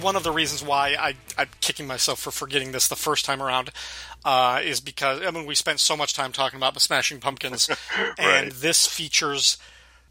One 0.01 0.17
of 0.17 0.23
the 0.23 0.33
reasons 0.33 0.63
why 0.63 0.97
I, 0.99 1.15
I'm 1.39 1.49
kicking 1.61 1.87
myself 1.87 2.21
for 2.21 2.31
forgetting 2.31 2.73
this 2.73 2.89
the 2.89 2.97
first 2.97 3.25
time 3.25 3.43
around 3.43 3.71
uh, 4.25 4.61
is 4.63 4.81
because 4.81 5.21
I 5.25 5.31
mean 5.31 5.47
we 5.47 5.55
spent 5.55 5.81
so 5.81 5.97
much 5.97 6.15
time 6.15 6.33
talking 6.33 6.57
about 6.59 6.75
the 6.75 6.81
Smashing 6.81 7.21
Pumpkins, 7.21 7.69
and 8.19 8.53
this 8.53 8.87
features 8.87 9.59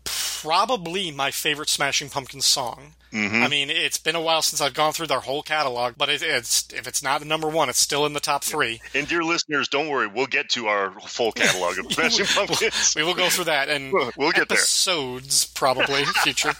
probably 0.05 1.11
my 1.11 1.31
favorite 1.31 1.69
Smashing 1.69 2.09
Pumpkins 2.09 2.45
song. 2.45 2.93
I 3.11 3.47
mean, 3.47 3.71
it's 3.71 3.97
been 3.97 4.13
a 4.15 4.21
while 4.21 4.43
since 4.43 4.61
I've 4.61 4.75
gone 4.75 4.93
through 4.93 5.07
their 5.07 5.21
whole 5.21 5.41
catalog, 5.41 5.95
but 5.97 6.09
it, 6.09 6.21
it's 6.21 6.67
if 6.71 6.87
it's 6.87 7.01
not 7.01 7.19
the 7.21 7.25
number 7.25 7.47
one, 7.49 7.67
it's 7.67 7.79
still 7.79 8.05
in 8.05 8.13
the 8.13 8.19
top 8.19 8.43
three. 8.43 8.81
And 8.93 9.07
dear 9.07 9.23
listeners, 9.23 9.67
don't 9.67 9.89
worry, 9.89 10.05
we'll 10.05 10.27
get 10.27 10.49
to 10.49 10.67
our 10.67 10.91
full 11.01 11.31
catalog 11.31 11.79
of 11.79 11.91
Smashing 11.91 12.27
Pumpkins. 12.27 12.93
We 12.95 13.01
will 13.03 13.15
go 13.15 13.27
through 13.29 13.45
that 13.45 13.67
and 13.67 13.91
We'll 14.15 14.31
get 14.31 14.47
there. 14.47 14.57
episodes 14.59 15.45
probably 15.45 16.01
in 16.01 16.05
the 16.05 16.13
future. 16.21 16.53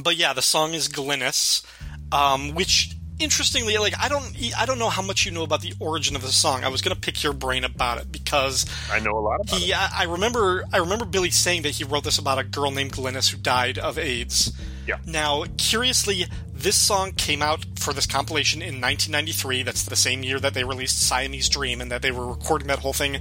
but 0.00 0.14
yeah, 0.16 0.32
the 0.32 0.40
song 0.42 0.72
is 0.72 0.88
Glynis, 0.88 1.64
um, 2.12 2.54
which 2.54 2.96
interestingly, 3.18 3.78
like 3.78 3.94
I 3.98 4.08
don't, 4.08 4.36
I 4.58 4.66
don't 4.66 4.78
know 4.78 4.88
how 4.88 5.02
much 5.02 5.24
you 5.24 5.32
know 5.32 5.42
about 5.42 5.62
the 5.62 5.74
origin 5.80 6.16
of 6.16 6.22
the 6.22 6.28
song. 6.28 6.64
I 6.64 6.68
was 6.68 6.82
going 6.82 6.94
to 6.94 7.00
pick 7.00 7.22
your 7.22 7.32
brain 7.32 7.64
about 7.64 7.98
it 7.98 8.12
because 8.12 8.66
I 8.90 9.00
know 9.00 9.12
a 9.12 9.20
lot 9.20 9.40
about 9.40 9.58
he, 9.58 9.72
it. 9.72 9.76
I 9.76 10.02
I 10.02 10.04
remember, 10.04 10.64
I 10.72 10.78
remember 10.78 11.04
Billy 11.04 11.30
saying 11.30 11.62
that 11.62 11.70
he 11.70 11.84
wrote 11.84 12.04
this 12.04 12.18
about 12.18 12.38
a 12.38 12.44
girl 12.44 12.70
named 12.70 12.92
Glynis 12.92 13.30
who 13.30 13.38
died 13.38 13.78
of 13.78 13.98
AIDS. 13.98 14.52
Yeah. 14.86 14.98
Now, 15.04 15.44
curiously, 15.58 16.26
this 16.52 16.76
song 16.76 17.12
came 17.12 17.42
out 17.42 17.66
for 17.76 17.92
this 17.92 18.06
compilation 18.06 18.62
in 18.62 18.80
1993. 18.80 19.62
That's 19.64 19.82
the 19.82 19.96
same 19.96 20.22
year 20.22 20.38
that 20.38 20.54
they 20.54 20.64
released 20.64 21.00
Siamese 21.00 21.48
Dream 21.48 21.80
and 21.80 21.90
that 21.90 22.02
they 22.02 22.12
were 22.12 22.26
recording 22.26 22.68
that 22.68 22.80
whole 22.80 22.92
thing. 22.92 23.20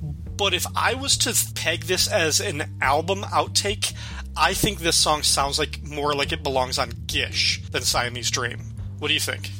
But 0.00 0.54
if 0.54 0.66
I 0.74 0.94
was 0.94 1.18
to 1.18 1.52
peg 1.54 1.82
this 1.84 2.08
as 2.08 2.40
an 2.40 2.78
album 2.80 3.22
outtake, 3.24 3.92
I 4.36 4.54
think 4.54 4.80
this 4.80 4.96
song 4.96 5.22
sounds 5.22 5.58
like 5.58 5.82
more 5.82 6.14
like 6.14 6.32
it 6.32 6.42
belongs 6.42 6.78
on 6.78 6.90
Gish 7.06 7.62
than 7.70 7.82
Siamese 7.82 8.30
Dream. 8.30 8.60
What 8.98 9.08
do 9.08 9.14
you 9.14 9.20
think? 9.20 9.50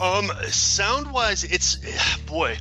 Um, 0.00 0.30
sound 0.48 1.12
wise, 1.12 1.44
it's 1.44 1.78
boy, 2.26 2.56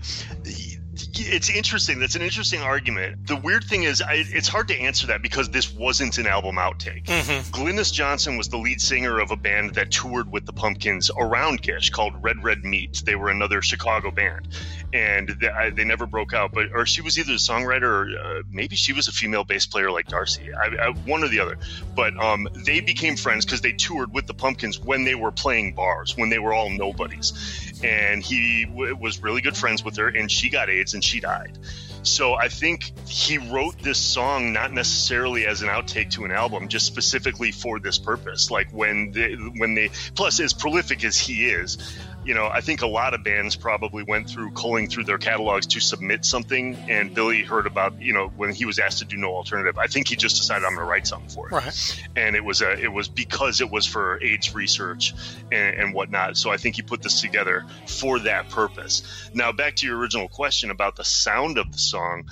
it's 1.15 1.50
interesting. 1.50 2.00
That's 2.00 2.15
an 2.15 2.22
interesting 2.22 2.62
argument. 2.62 3.27
The 3.27 3.36
weird 3.36 3.63
thing 3.63 3.84
is, 3.84 4.01
I, 4.01 4.24
it's 4.27 4.48
hard 4.48 4.67
to 4.70 4.79
answer 4.79 5.08
that 5.08 5.22
because 5.22 5.50
this 5.50 5.72
wasn't 5.74 6.17
an 6.17 6.27
album 6.27 6.55
outtake. 6.55 7.05
Glynis 7.51 7.93
Johnson 7.93 8.38
was 8.38 8.50
the 8.50 8.58
lead 8.58 8.82
singer 8.82 9.20
of 9.20 9.32
a 9.32 9.36
band 9.36 9.75
that 9.75 9.91
toured 9.91 10.32
with 10.32 10.46
the 10.46 10.53
Pumpkins 10.53 11.12
around 11.17 11.62
Gish 11.62 11.89
called 11.91 12.24
Red 12.24 12.43
Red 12.43 12.63
Meat. 12.63 13.03
They 13.05 13.15
were 13.15 13.29
another 13.29 13.62
Chicago 13.62 14.12
band, 14.12 14.48
and 14.91 15.29
they, 15.29 15.50
I, 15.50 15.70
they 15.70 15.84
never 15.84 16.05
broke 16.05 16.34
out. 16.34 16.51
But 16.51 16.67
or 16.74 16.86
she 16.86 17.01
was 17.01 17.20
either 17.20 17.34
a 17.34 17.36
songwriter 17.36 17.84
or 17.84 18.39
uh, 18.39 18.41
maybe 18.51 18.75
she 18.75 18.93
was 18.93 19.08
a 19.08 19.12
female 19.12 19.43
bass 19.43 19.65
player 19.65 19.91
like 19.91 20.08
Darcy. 20.08 20.53
I, 20.53 20.88
I, 20.88 20.89
one 20.89 21.24
or 21.24 21.27
the 21.27 21.39
other. 21.39 21.58
But 21.96 22.17
um, 22.17 22.48
they 22.65 22.79
became 22.79 23.15
friends 23.15 23.46
because 23.46 23.62
they 23.62 23.74
toured 23.74 24.13
with 24.13 24.27
the 24.27 24.34
Pumpkins 24.34 24.79
when 24.79 25.03
they 25.03 25.15
were 25.15 25.32
playing 25.32 25.74
bars, 25.74 26.17
when 26.17 26.29
they 26.29 26.39
were 26.39 26.53
all 26.53 26.70
nobodies 26.70 27.72
and 27.84 28.24
he 28.24 28.66
w- 28.66 28.96
was 28.96 29.22
really 29.22 29.42
good 29.42 29.58
friends 29.58 29.84
with 29.84 29.98
her 29.98 30.08
and 30.08 30.32
she 30.32 30.50
got 30.50 30.70
aids 30.70 30.94
and 30.94 31.04
she 31.04 31.20
died. 31.20 31.58
So 32.04 32.34
i 32.34 32.50
think 32.50 32.92
he 33.08 33.38
wrote 33.38 33.78
this 33.80 33.98
song 33.98 34.52
not 34.54 34.74
necessarily 34.74 35.46
as 35.46 35.62
an 35.62 35.70
outtake 35.70 36.10
to 36.12 36.25
an 36.25 36.32
album 36.32 36.68
just 36.68 36.86
specifically 36.86 37.52
for 37.52 37.80
this 37.80 37.98
purpose. 37.98 38.52
Like 38.52 38.68
when 38.72 39.12
they 39.12 39.34
when 39.34 39.74
they 39.74 39.90
plus 40.16 40.40
as 40.40 40.54
prolific 40.54 41.04
as 41.04 41.18
he 41.18 41.46
is 41.46 41.78
you 42.25 42.34
know 42.34 42.48
i 42.53 42.62
think 42.62 42.82
a 42.82 42.88
lot 42.88 43.13
of 43.13 43.24
bands 43.24 43.56
probably 43.56 44.03
went 44.03 44.30
through 44.30 44.51
culling 44.51 44.88
through 44.88 45.03
their 45.03 45.18
catalogs 45.18 45.68
to 45.68 45.80
submit 45.80 46.24
something 46.25 46.77
and 46.89 47.13
billy 47.13 47.44
heard 47.44 47.68
about 47.68 48.00
you 48.01 48.13
know 48.13 48.27
when 48.36 48.53
he 48.53 48.65
was 48.65 48.80
asked 48.80 49.00
to 49.00 49.06
do 49.06 49.18
no 49.18 49.30
alternative 49.30 49.77
i 49.77 49.88
think 49.88 50.08
he 50.08 50.15
just 50.15 50.38
decided 50.38 50.63
i'm 50.65 50.74
going 50.75 50.86
to 50.86 50.89
write 50.89 51.06
something 51.08 51.30
for 51.30 51.48
it 51.48 51.51
Right. 51.51 52.08
and 52.15 52.36
it 52.36 52.44
was 52.44 52.62
a, 52.62 52.72
it 52.80 52.92
was 52.92 53.08
because 53.10 53.62
it 53.62 53.70
was 53.70 53.86
for 53.86 54.20
AIDS 54.24 54.53
research 54.56 55.13
and, 55.51 55.75
and 55.75 55.94
whatnot. 55.94 56.38
So 56.38 56.51
I 56.51 56.58
think 56.58 56.75
he 56.75 56.82
put 56.82 57.01
this 57.01 57.22
together 57.22 57.65
for 57.88 58.20
that 58.20 58.50
purpose. 58.50 59.30
Now 59.34 59.51
back 59.51 59.75
to 59.77 59.86
your 59.88 59.98
original 59.98 60.27
question 60.27 60.72
about 60.72 60.96
the 60.96 61.03
sound 61.03 61.58
of 61.58 61.72
the 61.72 61.77
song. 61.77 62.25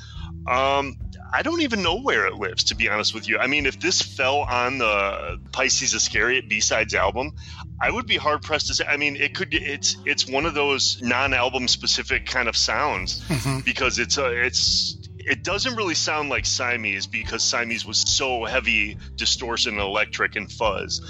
Um, 0.47 0.97
I 1.33 1.43
don't 1.43 1.61
even 1.61 1.81
know 1.81 2.01
where 2.01 2.27
it 2.27 2.33
lives, 2.33 2.65
to 2.65 2.75
be 2.75 2.89
honest 2.89 3.13
with 3.13 3.27
you. 3.27 3.37
I 3.37 3.47
mean, 3.47 3.65
if 3.65 3.79
this 3.79 4.01
fell 4.01 4.39
on 4.39 4.77
the 4.77 5.39
Pisces 5.51 5.93
Iscariot 5.93 6.49
B 6.49 6.59
sides 6.59 6.93
album, 6.93 7.33
I 7.79 7.89
would 7.89 8.05
be 8.05 8.17
hard 8.17 8.41
pressed 8.41 8.67
to 8.67 8.73
say. 8.73 8.85
I 8.85 8.97
mean, 8.97 9.15
it 9.15 9.35
could. 9.35 9.53
It's 9.53 9.95
it's 10.05 10.27
one 10.27 10.45
of 10.45 10.53
those 10.53 11.01
non-album 11.01 11.67
specific 11.67 12.25
kind 12.25 12.49
of 12.49 12.57
sounds 12.57 13.21
mm-hmm. 13.21 13.59
because 13.61 13.97
it's 13.97 14.17
a 14.17 14.27
it's 14.45 14.97
it 15.17 15.43
doesn't 15.43 15.75
really 15.75 15.95
sound 15.95 16.29
like 16.29 16.45
Siamese 16.45 17.07
because 17.07 17.43
Siamese 17.43 17.85
was 17.85 17.97
so 17.97 18.45
heavy 18.45 18.97
distortion 19.15 19.79
electric 19.79 20.35
and 20.35 20.51
fuzz. 20.51 21.01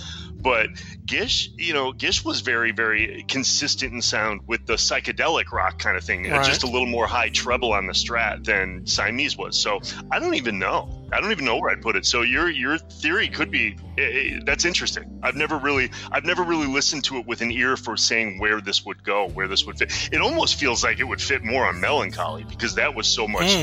But 0.42 0.70
Gish, 1.06 1.50
you 1.58 1.74
know, 1.74 1.92
Gish 1.92 2.26
was 2.26 2.42
very, 2.42 2.72
very 2.72 3.24
consistent 3.28 3.94
in 3.94 4.02
sound 4.02 4.42
with 4.48 4.66
the 4.66 4.74
psychedelic 4.74 5.52
rock 5.52 5.78
kind 5.80 5.98
of 5.98 6.04
thing. 6.04 6.30
Right. 6.30 6.46
Just 6.46 6.64
a 6.64 6.68
little 6.68 6.88
more 6.88 7.06
high 7.08 7.30
treble 7.30 7.74
on 7.74 7.86
the 7.88 7.94
strat 7.94 8.44
than 8.46 8.86
Siamese 8.88 9.38
was. 9.38 9.58
So 9.58 9.82
I 10.12 10.20
don't 10.20 10.36
even 10.36 10.58
know. 10.60 10.90
I 11.14 11.20
don't 11.20 11.32
even 11.32 11.46
know 11.46 11.58
where 11.58 11.70
I'd 11.72 11.82
put 11.82 11.96
it. 11.96 12.06
So 12.06 12.22
your 12.22 12.50
your 12.50 12.78
theory 12.78 13.28
could 13.28 13.52
be 13.52 13.76
eh, 13.98 14.02
eh, 14.02 14.40
that's 14.46 14.66
interesting. 14.66 15.20
I've 15.22 15.36
never 15.36 15.58
really 15.58 15.92
I've 16.12 16.26
never 16.26 16.44
really 16.44 16.68
listened 16.68 17.04
to 17.06 17.18
it 17.18 17.28
with 17.28 17.42
an 17.42 17.52
ear 17.52 17.76
for 17.78 17.98
saying 17.98 18.40
where 18.40 18.62
this 18.62 18.86
would 18.86 19.04
go, 19.04 19.28
where 19.30 19.48
this 19.48 19.66
would 19.66 19.78
fit. 19.78 19.92
It 20.12 20.22
almost 20.22 20.56
feels 20.56 20.84
like 20.84 21.00
it 21.00 21.04
would 21.04 21.22
fit 21.22 21.44
more 21.44 21.66
on 21.66 21.82
Mellon 21.82 22.12
Collie 22.12 22.46
because 22.46 22.76
that 22.76 22.96
was 22.96 23.08
so 23.08 23.28
much 23.28 23.54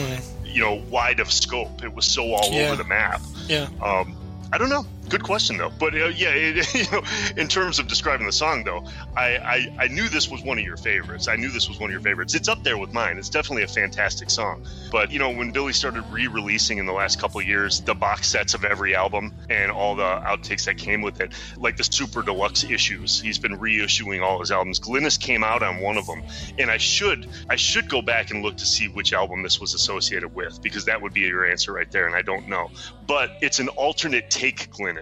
you 0.44 0.60
know 0.60 0.74
wide 0.90 1.20
of 1.20 1.32
scope. 1.32 1.82
It 1.82 1.92
was 1.94 2.04
so 2.04 2.32
all 2.34 2.52
Yeah. 2.52 2.66
over 2.66 2.76
the 2.76 2.88
map. 2.88 3.20
Yeah. 3.46 3.68
Um, 3.82 4.14
I 4.52 4.58
don't 4.58 4.70
know. 4.70 4.86
Good 5.08 5.22
question 5.22 5.56
though. 5.56 5.70
But 5.70 5.94
uh, 5.94 6.08
yeah, 6.08 6.30
it, 6.34 6.74
you 6.74 6.84
know, 6.92 7.02
in 7.36 7.48
terms 7.48 7.78
of 7.78 7.88
describing 7.88 8.26
the 8.26 8.32
song 8.32 8.64
though, 8.64 8.84
I, 9.16 9.36
I 9.36 9.84
I 9.84 9.88
knew 9.88 10.08
this 10.08 10.28
was 10.28 10.42
one 10.42 10.58
of 10.58 10.64
your 10.64 10.76
favorites. 10.76 11.28
I 11.28 11.36
knew 11.36 11.50
this 11.50 11.68
was 11.68 11.78
one 11.80 11.88
of 11.88 11.92
your 11.92 12.02
favorites. 12.02 12.34
It's 12.34 12.48
up 12.48 12.62
there 12.62 12.76
with 12.76 12.92
mine. 12.92 13.16
It's 13.16 13.30
definitely 13.30 13.62
a 13.62 13.68
fantastic 13.68 14.28
song. 14.28 14.66
But 14.90 15.10
you 15.10 15.18
know, 15.18 15.30
when 15.30 15.50
Billy 15.50 15.72
started 15.72 16.04
re-releasing 16.10 16.78
in 16.78 16.84
the 16.84 16.92
last 16.92 17.18
couple 17.18 17.40
years 17.40 17.80
the 17.80 17.94
box 17.94 18.28
sets 18.28 18.52
of 18.52 18.64
every 18.64 18.94
album 18.94 19.32
and 19.48 19.70
all 19.70 19.96
the 19.96 20.02
outtakes 20.02 20.66
that 20.66 20.76
came 20.76 21.00
with 21.00 21.20
it, 21.20 21.32
like 21.56 21.78
the 21.78 21.84
super 21.84 22.22
deluxe 22.22 22.64
issues, 22.64 23.18
he's 23.18 23.38
been 23.38 23.58
reissuing 23.58 24.22
all 24.22 24.40
his 24.40 24.50
albums. 24.50 24.78
Glynis 24.78 25.18
came 25.18 25.42
out 25.42 25.62
on 25.62 25.80
one 25.80 25.96
of 25.96 26.06
them, 26.06 26.22
and 26.58 26.70
I 26.70 26.76
should 26.76 27.28
I 27.48 27.56
should 27.56 27.88
go 27.88 28.02
back 28.02 28.30
and 28.30 28.42
look 28.42 28.58
to 28.58 28.66
see 28.66 28.88
which 28.88 29.14
album 29.14 29.42
this 29.42 29.58
was 29.58 29.72
associated 29.72 30.34
with 30.34 30.60
because 30.60 30.84
that 30.84 31.00
would 31.00 31.14
be 31.14 31.20
your 31.20 31.46
answer 31.46 31.72
right 31.72 31.90
there, 31.90 32.06
and 32.06 32.14
I 32.14 32.20
don't 32.22 32.46
know. 32.48 32.70
But 33.06 33.30
it's 33.40 33.58
an 33.58 33.68
alternate 33.68 34.28
take 34.28 34.70
Glynis 34.70 34.97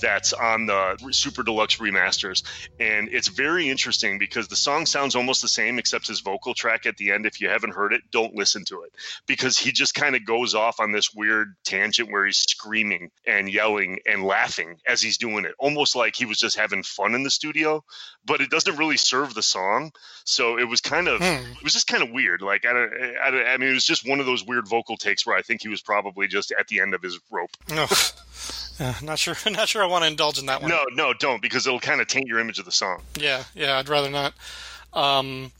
that's 0.00 0.32
on 0.32 0.66
the 0.66 0.96
super 1.12 1.42
deluxe 1.42 1.76
remasters. 1.76 2.42
And 2.80 3.08
it's 3.10 3.28
very 3.28 3.68
interesting 3.68 4.18
because 4.18 4.48
the 4.48 4.56
song 4.56 4.86
sounds 4.86 5.14
almost 5.14 5.42
the 5.42 5.48
same 5.48 5.78
except 5.78 6.08
his 6.08 6.20
vocal 6.20 6.54
track 6.54 6.86
at 6.86 6.96
the 6.96 7.12
end. 7.12 7.26
If 7.26 7.40
you 7.40 7.48
haven't 7.48 7.74
heard 7.74 7.92
it 7.92 8.02
don't 8.10 8.34
listen 8.34 8.64
to 8.66 8.82
it. 8.82 8.92
Because 9.26 9.56
he 9.58 9.72
just 9.72 9.94
kind 9.94 10.16
of 10.16 10.24
goes 10.24 10.54
off 10.54 10.80
on 10.80 10.92
this 10.92 11.14
weird 11.14 11.54
tangent 11.64 12.10
where 12.10 12.26
he's 12.26 12.38
screaming 12.38 13.10
and 13.26 13.48
yelling 13.50 13.98
and 14.06 14.24
laughing 14.24 14.76
as 14.86 15.00
he's 15.02 15.18
doing 15.18 15.44
it. 15.44 15.54
Almost 15.58 15.94
like 15.96 16.16
he 16.16 16.24
was 16.26 16.38
just 16.38 16.56
having 16.56 16.82
fun 16.82 17.14
in 17.14 17.22
the 17.22 17.30
studio 17.30 17.84
but 18.24 18.40
it 18.40 18.50
doesn't 18.50 18.76
really 18.76 18.96
serve 18.96 19.34
the 19.34 19.42
song. 19.42 19.90
So 20.24 20.56
it 20.56 20.68
was 20.68 20.80
kind 20.80 21.08
of 21.08 21.20
Hmm. 21.20 21.52
it 21.52 21.62
was 21.64 21.72
just 21.72 21.86
kind 21.88 22.02
of 22.02 22.10
weird. 22.10 22.40
Like 22.40 22.64
I, 22.64 22.72
don't, 22.72 22.92
I, 23.20 23.30
don't- 23.30 23.46
I 23.46 23.56
mean 23.56 23.70
it 23.70 23.74
was 23.74 23.84
just 23.84 24.08
one 24.08 24.20
of 24.20 24.26
those 24.26 24.44
weird 24.44 24.68
vocal 24.68 24.96
takes 24.96 25.26
where 25.26 25.36
i 25.36 25.42
think 25.42 25.62
he 25.62 25.68
was 25.68 25.82
probably 25.82 26.28
just 26.28 26.52
at 26.58 26.68
the 26.68 26.80
end 26.80 26.94
of 26.94 27.02
his 27.02 27.18
rope. 27.30 27.50
Uh, 28.82 28.94
not 29.02 29.18
sure. 29.18 29.36
Not 29.50 29.68
sure. 29.68 29.82
I 29.82 29.86
want 29.86 30.02
to 30.02 30.08
indulge 30.08 30.38
in 30.38 30.46
that 30.46 30.60
one. 30.60 30.70
no 30.70 30.84
no 30.92 31.12
don't 31.12 31.40
because 31.40 31.66
it'll 31.66 31.78
kind 31.80 32.00
of 32.00 32.08
taint 32.08 32.26
your 32.26 32.38
image 32.40 32.58
of 32.58 32.64
the 32.64 32.72
song 32.72 33.02
Yeah, 33.18 33.44
yeah, 33.54 33.78
I'd 33.78 33.88
rather 33.88 34.10
not. 34.10 34.34
Um, 34.92 35.52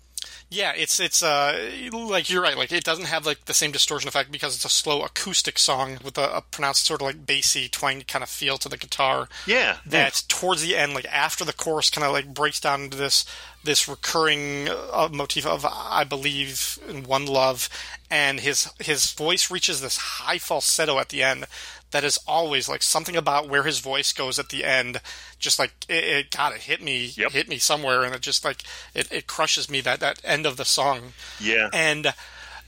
yeah, 0.50 0.72
it's 0.76 1.00
it's 1.00 1.22
uh 1.22 1.70
like 1.92 2.28
you're 2.28 2.42
right. 2.42 2.56
Like 2.56 2.72
it 2.72 2.84
doesn't 2.84 3.06
have 3.06 3.24
like 3.24 3.46
the 3.46 3.54
same 3.54 3.72
distortion 3.72 4.08
effect 4.08 4.30
because 4.30 4.54
it's 4.54 4.64
a 4.64 4.68
slow 4.68 5.02
acoustic 5.02 5.58
song 5.58 5.98
with 6.04 6.18
a, 6.18 6.36
a 6.36 6.40
pronounced 6.42 6.84
sort 6.84 7.00
of 7.00 7.06
like 7.06 7.26
bassy 7.26 7.68
twang 7.68 8.02
kind 8.02 8.22
of 8.22 8.28
feel 8.28 8.58
to 8.58 8.68
the 8.68 8.76
guitar. 8.76 9.28
yeah 9.46 9.78
That 9.86 10.22
towards 10.28 10.62
the 10.62 10.76
end, 10.76 10.92
like 10.92 11.06
after 11.06 11.44
the 11.44 11.54
chorus, 11.54 11.90
kind 11.90 12.06
of 12.06 12.12
like 12.12 12.34
breaks 12.34 12.60
down 12.60 12.82
into 12.82 12.98
this 12.98 13.24
this 13.64 13.88
recurring 13.88 14.68
uh, 14.68 15.08
motif 15.10 15.46
of 15.46 15.64
I 15.64 16.04
believe 16.04 16.78
in 16.86 17.04
one 17.04 17.26
love, 17.26 17.68
and 18.10 18.40
his 18.40 18.70
his 18.78 19.10
voice 19.12 19.50
reaches 19.50 19.80
this 19.80 19.96
high 19.96 20.38
falsetto 20.38 20.98
at 20.98 21.08
the 21.08 21.22
end. 21.22 21.46
That 21.92 22.04
is 22.04 22.18
always 22.26 22.68
like 22.68 22.82
something 22.82 23.16
about 23.16 23.48
where 23.48 23.62
his 23.62 23.78
voice 23.78 24.12
goes 24.12 24.38
at 24.38 24.48
the 24.48 24.64
end. 24.64 25.00
Just 25.38 25.58
like 25.58 25.72
it, 25.88 26.04
it 26.32 26.36
it 26.36 26.60
hit 26.62 26.82
me, 26.82 27.12
Yep. 27.16 27.32
hit 27.32 27.48
me 27.48 27.58
somewhere, 27.58 28.02
and 28.02 28.14
it 28.14 28.20
just 28.20 28.44
like 28.44 28.62
it, 28.94 29.10
it 29.12 29.26
crushes 29.26 29.70
me. 29.70 29.80
That 29.80 30.00
that 30.00 30.20
end 30.24 30.44
of 30.46 30.56
the 30.56 30.64
song, 30.64 31.12
yeah 31.40 31.68
and 31.72 32.12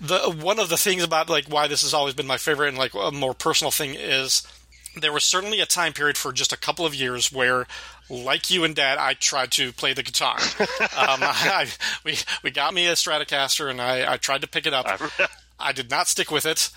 the 0.00 0.18
one 0.30 0.58
of 0.58 0.68
the 0.68 0.76
things 0.76 1.02
about 1.02 1.28
like 1.28 1.46
why 1.46 1.66
this 1.66 1.82
has 1.82 1.94
always 1.94 2.14
been 2.14 2.26
my 2.26 2.36
favorite 2.36 2.68
and 2.68 2.78
like 2.78 2.94
a 2.94 3.10
more 3.10 3.34
personal 3.34 3.70
thing 3.70 3.94
is 3.94 4.46
there 4.96 5.12
was 5.12 5.24
certainly 5.24 5.60
a 5.60 5.66
time 5.66 5.92
period 5.92 6.16
for 6.16 6.32
just 6.32 6.52
a 6.52 6.56
couple 6.56 6.84
of 6.84 6.94
years 6.94 7.32
where 7.32 7.66
like 8.10 8.50
you 8.50 8.64
and 8.64 8.74
dad 8.74 8.98
i 8.98 9.14
tried 9.14 9.50
to 9.52 9.72
play 9.72 9.92
the 9.94 10.02
guitar 10.02 10.36
um, 10.60 11.20
I, 11.22 11.68
we, 12.04 12.16
we 12.42 12.50
got 12.50 12.74
me 12.74 12.86
a 12.86 12.92
stratocaster 12.92 13.70
and 13.70 13.80
I, 13.80 14.14
I 14.14 14.16
tried 14.16 14.40
to 14.42 14.48
pick 14.48 14.66
it 14.66 14.74
up 14.74 15.00
i 15.58 15.72
did 15.72 15.90
not 15.90 16.08
stick 16.08 16.30
with 16.30 16.44
it 16.44 16.70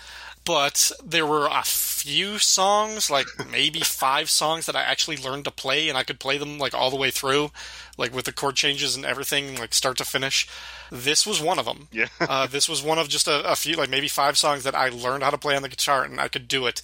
but 0.48 0.90
there 1.04 1.26
were 1.26 1.46
a 1.46 1.62
few 1.62 2.38
songs 2.38 3.10
like 3.10 3.26
maybe 3.50 3.80
five 3.84 4.30
songs 4.30 4.64
that 4.64 4.74
i 4.74 4.80
actually 4.80 5.18
learned 5.18 5.44
to 5.44 5.50
play 5.50 5.90
and 5.90 5.98
i 5.98 6.02
could 6.02 6.18
play 6.18 6.38
them 6.38 6.58
like 6.58 6.72
all 6.72 6.88
the 6.88 6.96
way 6.96 7.10
through 7.10 7.50
like 7.98 8.14
with 8.14 8.24
the 8.24 8.32
chord 8.32 8.54
changes 8.54 8.96
and 8.96 9.04
everything, 9.04 9.58
like 9.58 9.74
start 9.74 9.98
to 9.98 10.04
finish. 10.04 10.48
This 10.90 11.26
was 11.26 11.42
one 11.42 11.58
of 11.58 11.66
them. 11.66 11.88
Yeah. 11.90 12.06
uh, 12.20 12.46
this 12.46 12.68
was 12.68 12.82
one 12.82 12.98
of 12.98 13.08
just 13.08 13.26
a, 13.26 13.42
a 13.50 13.56
few, 13.56 13.74
like 13.76 13.90
maybe 13.90 14.08
five 14.08 14.38
songs 14.38 14.62
that 14.62 14.74
I 14.74 14.88
learned 14.88 15.24
how 15.24 15.30
to 15.30 15.36
play 15.36 15.56
on 15.56 15.62
the 15.62 15.68
guitar 15.68 16.04
and 16.04 16.20
I 16.20 16.28
could 16.28 16.48
do 16.48 16.66
it. 16.66 16.80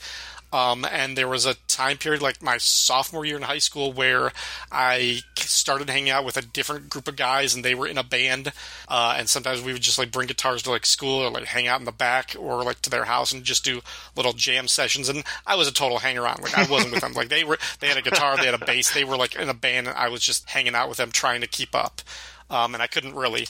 Um, 0.54 0.86
and 0.88 1.18
there 1.18 1.26
was 1.26 1.46
a 1.46 1.54
time 1.66 1.98
period 1.98 2.22
like 2.22 2.40
my 2.40 2.58
sophomore 2.58 3.24
year 3.24 3.36
in 3.36 3.42
high 3.42 3.58
school 3.58 3.92
where 3.92 4.30
I 4.70 5.22
started 5.34 5.90
hanging 5.90 6.10
out 6.10 6.24
with 6.24 6.36
a 6.36 6.42
different 6.42 6.88
group 6.88 7.08
of 7.08 7.16
guys 7.16 7.56
and 7.56 7.64
they 7.64 7.74
were 7.74 7.88
in 7.88 7.98
a 7.98 8.04
band. 8.04 8.52
Uh, 8.86 9.16
and 9.18 9.28
sometimes 9.28 9.60
we 9.62 9.72
would 9.72 9.82
just 9.82 9.98
like 9.98 10.12
bring 10.12 10.28
guitars 10.28 10.62
to 10.62 10.70
like 10.70 10.86
school 10.86 11.22
or 11.22 11.30
like 11.32 11.46
hang 11.46 11.66
out 11.66 11.80
in 11.80 11.86
the 11.86 11.90
back 11.90 12.36
or 12.38 12.62
like 12.62 12.80
to 12.82 12.90
their 12.90 13.04
house 13.04 13.32
and 13.32 13.42
just 13.42 13.64
do 13.64 13.80
little 14.14 14.32
jam 14.32 14.68
sessions. 14.68 15.08
And 15.08 15.24
I 15.44 15.56
was 15.56 15.66
a 15.66 15.72
total 15.72 15.98
hanger 15.98 16.24
on. 16.24 16.38
Like 16.40 16.56
I 16.56 16.70
wasn't 16.70 16.92
with 16.92 17.00
them. 17.00 17.14
Like 17.14 17.30
they 17.30 17.42
were, 17.42 17.58
they 17.80 17.88
had 17.88 17.98
a 17.98 18.02
guitar, 18.02 18.36
they 18.36 18.46
had 18.46 18.54
a 18.54 18.64
bass, 18.64 18.94
they 18.94 19.02
were 19.02 19.16
like 19.16 19.34
in 19.34 19.48
a 19.48 19.54
band 19.54 19.88
and 19.88 19.96
I 19.96 20.08
was 20.08 20.22
just 20.22 20.48
hanging 20.48 20.76
out 20.76 20.88
with 20.88 20.98
them 20.98 21.10
trying 21.10 21.40
to 21.40 21.48
keep 21.48 21.74
up. 21.74 22.00
Um, 22.48 22.74
and 22.74 22.82
I 22.82 22.86
couldn't 22.86 23.16
really 23.16 23.48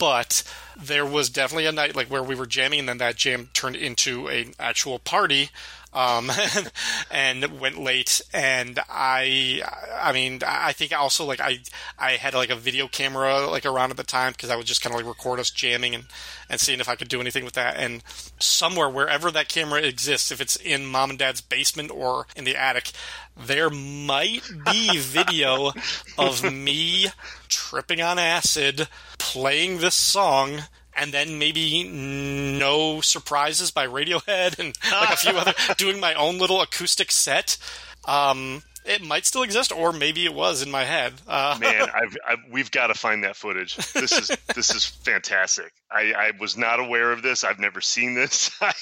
but 0.00 0.42
there 0.82 1.04
was 1.04 1.28
definitely 1.28 1.66
a 1.66 1.72
night 1.72 1.94
like 1.94 2.10
where 2.10 2.22
we 2.22 2.34
were 2.34 2.46
jamming 2.46 2.78
and 2.80 2.88
then 2.88 2.98
that 2.98 3.16
jam 3.16 3.50
turned 3.52 3.76
into 3.76 4.28
an 4.28 4.54
actual 4.58 4.98
party 4.98 5.50
um, 5.92 6.30
and 7.10 7.60
went 7.60 7.78
late. 7.78 8.20
And 8.32 8.78
I, 8.88 9.62
I 10.00 10.12
mean, 10.12 10.40
I 10.46 10.72
think 10.72 10.92
also 10.92 11.24
like 11.24 11.40
I, 11.40 11.58
I 11.98 12.12
had 12.12 12.34
like 12.34 12.50
a 12.50 12.56
video 12.56 12.88
camera 12.88 13.46
like 13.46 13.66
around 13.66 13.90
at 13.90 13.96
the 13.96 14.04
time 14.04 14.32
because 14.32 14.50
I 14.50 14.56
would 14.56 14.66
just 14.66 14.82
kind 14.82 14.94
of 14.94 15.00
like 15.00 15.08
record 15.08 15.40
us 15.40 15.50
jamming 15.50 15.94
and 15.94 16.04
and 16.48 16.60
seeing 16.60 16.80
if 16.80 16.88
I 16.88 16.96
could 16.96 17.08
do 17.08 17.20
anything 17.20 17.44
with 17.44 17.54
that. 17.54 17.76
And 17.76 18.02
somewhere 18.40 18.90
wherever 18.90 19.30
that 19.30 19.48
camera 19.48 19.80
exists, 19.80 20.32
if 20.32 20.40
it's 20.40 20.56
in 20.56 20.84
mom 20.84 21.10
and 21.10 21.18
dad's 21.18 21.40
basement 21.40 21.90
or 21.92 22.26
in 22.34 22.44
the 22.44 22.56
attic, 22.56 22.90
there 23.36 23.70
might 23.70 24.42
be 24.70 24.98
video 24.98 25.72
of 26.18 26.52
me 26.52 27.06
tripping 27.48 28.00
on 28.00 28.18
acid, 28.18 28.88
playing 29.18 29.78
this 29.78 29.94
song 29.94 30.62
and 31.00 31.12
then 31.12 31.38
maybe 31.38 31.82
no 31.84 33.00
surprises 33.00 33.70
by 33.70 33.86
Radiohead 33.86 34.58
and 34.60 34.76
like 34.92 35.14
a 35.14 35.16
few 35.16 35.32
other 35.32 35.54
doing 35.78 35.98
my 35.98 36.14
own 36.14 36.38
little 36.38 36.60
acoustic 36.60 37.10
set. 37.10 37.56
Um, 38.04 38.62
it 38.84 39.02
might 39.02 39.26
still 39.26 39.42
exist, 39.42 39.72
or 39.72 39.92
maybe 39.92 40.24
it 40.24 40.34
was 40.34 40.62
in 40.62 40.70
my 40.70 40.84
head. 40.84 41.12
Uh, 41.28 41.56
Man, 41.60 41.88
I've, 41.94 42.16
I've, 42.26 42.38
we've 42.50 42.70
got 42.70 42.88
to 42.88 42.94
find 42.94 43.24
that 43.24 43.36
footage. 43.36 43.76
This 43.92 44.12
is 44.12 44.36
this 44.54 44.74
is 44.74 44.86
fantastic. 44.86 45.72
I, 45.90 46.12
I 46.16 46.32
was 46.38 46.56
not 46.56 46.78
aware 46.78 47.10
of 47.10 47.22
this. 47.22 47.42
I've 47.42 47.58
never 47.58 47.80
seen 47.80 48.14
this. 48.14 48.50
I 48.60 48.72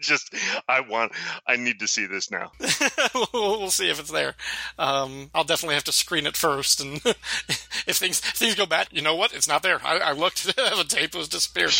just 0.00 0.34
I 0.68 0.80
want 0.80 1.12
I 1.46 1.56
need 1.56 1.80
to 1.80 1.86
see 1.86 2.06
this 2.06 2.30
now. 2.30 2.52
we'll, 3.32 3.70
see 3.70 3.90
if 3.90 3.98
it's 3.98 4.10
there. 4.10 4.34
Um, 4.78 5.30
I'll 5.34 5.44
definitely 5.44 5.74
have 5.74 5.84
to 5.84 5.92
screen 5.92 6.26
it 6.26 6.36
first, 6.36 6.80
and 6.80 7.00
if 7.04 7.96
things 7.96 8.20
if 8.20 8.34
things 8.34 8.54
go 8.54 8.66
bad, 8.66 8.88
you 8.90 9.02
know 9.02 9.16
what? 9.16 9.32
It's 9.34 9.48
not 9.48 9.62
there. 9.62 9.80
I, 9.84 9.98
I 9.98 10.12
looked. 10.12 10.44
the 10.44 10.84
tape 10.88 11.14
was 11.14 11.28
disappeared. 11.28 11.74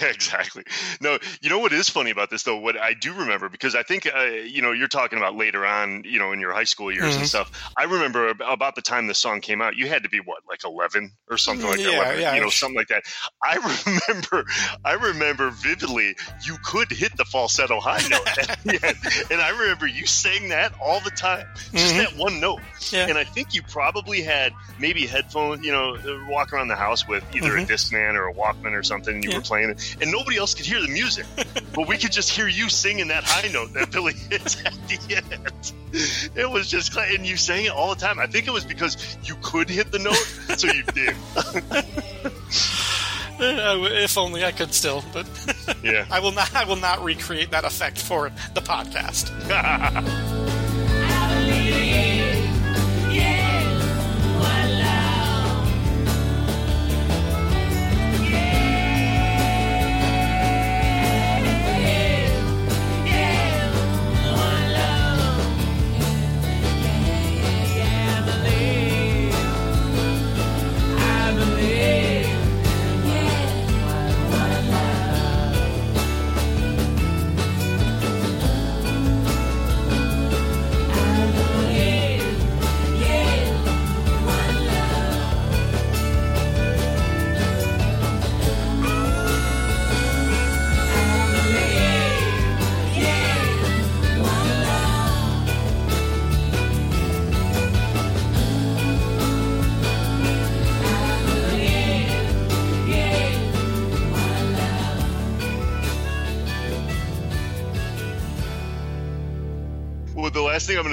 yeah, 0.00 0.08
exactly. 0.08 0.64
No, 1.00 1.18
you 1.40 1.50
know 1.50 1.58
what 1.58 1.72
is 1.72 1.88
funny 1.88 2.10
about 2.10 2.30
this 2.30 2.42
though? 2.42 2.58
What 2.58 2.76
I 2.76 2.94
do 2.94 3.14
remember 3.14 3.48
because 3.48 3.74
I 3.74 3.82
think 3.82 4.06
uh, 4.06 4.24
you 4.24 4.62
know 4.62 4.72
you're 4.72 4.88
talking 4.88 5.18
about 5.18 5.36
later 5.36 5.64
on, 5.64 6.04
you 6.04 6.18
know, 6.18 6.32
in 6.32 6.40
your 6.40 6.52
high 6.52 6.64
school 6.64 6.92
years 6.92 7.07
Mm-hmm. 7.12 7.20
and 7.20 7.28
stuff. 7.28 7.70
I 7.76 7.84
remember 7.84 8.28
about 8.28 8.74
the 8.74 8.82
time 8.82 9.06
the 9.06 9.14
song 9.14 9.40
came 9.40 9.60
out, 9.62 9.76
you 9.76 9.86
had 9.88 10.02
to 10.04 10.08
be 10.08 10.18
what, 10.18 10.42
like 10.48 10.64
11 10.64 11.12
or 11.30 11.36
something 11.36 11.66
like 11.66 11.78
that, 11.78 11.94
11, 11.94 12.20
yeah. 12.20 12.34
you 12.34 12.40
know, 12.40 12.48
something 12.50 12.76
like 12.76 12.88
that. 12.88 13.02
I 13.42 13.56
remember, 14.08 14.44
I 14.84 14.92
remember 14.94 15.50
vividly, 15.50 16.16
you 16.44 16.56
could 16.64 16.90
hit 16.90 17.16
the 17.16 17.24
falsetto 17.24 17.80
high 17.80 18.06
note 18.08 18.28
and 19.30 19.40
I 19.40 19.50
remember 19.58 19.86
you 19.86 20.06
saying 20.06 20.50
that 20.50 20.72
all 20.80 21.00
the 21.00 21.10
time, 21.10 21.46
just 21.72 21.94
Mhm. 21.94 21.98
that 21.98 22.16
one 22.16 22.40
note. 22.40 22.60
Yeah. 22.90 23.06
And 23.08 23.16
I 23.18 23.24
think 23.24 23.54
you 23.54 23.62
probably 23.62 24.22
had 24.22 24.52
maybe 24.78 25.06
headphones, 25.06 25.64
you 25.64 25.72
know, 25.72 25.96
uh, 25.96 26.26
walk 26.28 26.52
around 26.52 26.68
the 26.68 26.76
house 26.76 27.06
with 27.06 27.24
either 27.34 27.56
a 27.56 27.64
Discman 27.64 28.14
or 28.14 28.28
a 28.28 28.34
Walkman 28.34 28.72
or 28.72 28.82
something, 28.82 29.14
and 29.14 29.24
you 29.24 29.28
Mm-hmm. 29.30 29.32
Yeah. 29.32 29.38
were 29.38 29.42
playing 29.44 29.70
it, 29.70 29.96
and 30.00 30.10
nobody 30.10 30.36
else 30.38 30.54
could 30.54 30.64
hear 30.66 30.80
the 30.80 30.88
music, 30.88 31.26
but 31.74 31.86
we 31.86 31.96
could 31.98 32.12
just 32.12 32.30
hear 32.30 32.48
you 32.48 32.68
singing 32.68 33.08
that 33.08 33.24
high 33.24 33.48
note 33.48 33.72
that 33.74 33.90
Billy 33.90 34.14
hits 34.14 34.64
at 34.64 34.72
the 34.88 35.16
end. 35.16 35.72
It 36.36 36.50
was 36.50 36.68
just, 36.68 36.92
cla- 36.98 37.14
and 37.14 37.26
you 37.26 37.36
sang 37.36 37.64
it 37.64 37.70
all 37.72 37.94
the 37.94 38.00
time. 38.00 38.18
I 38.18 38.26
think 38.26 38.46
it 38.46 38.52
was 38.52 38.64
because 38.64 39.16
you 39.24 39.36
could 39.42 39.68
hit 39.70 39.90
the 39.92 39.98
note, 39.98 40.14
so 40.58 40.66
you 40.68 40.82
did. 40.94 41.14
Uh, 43.40 43.86
if 43.92 44.18
only 44.18 44.44
I 44.44 44.50
could 44.52 44.74
still, 44.74 45.04
but 45.12 45.26
Yeah. 45.82 46.06
I 46.10 46.20
will 46.20 46.32
not. 46.32 46.54
I 46.54 46.64
will 46.64 46.76
not 46.76 47.02
recreate 47.04 47.50
that 47.52 47.64
effect 47.64 47.98
for 48.00 48.30
the 48.54 48.60
podcast. 48.60 49.28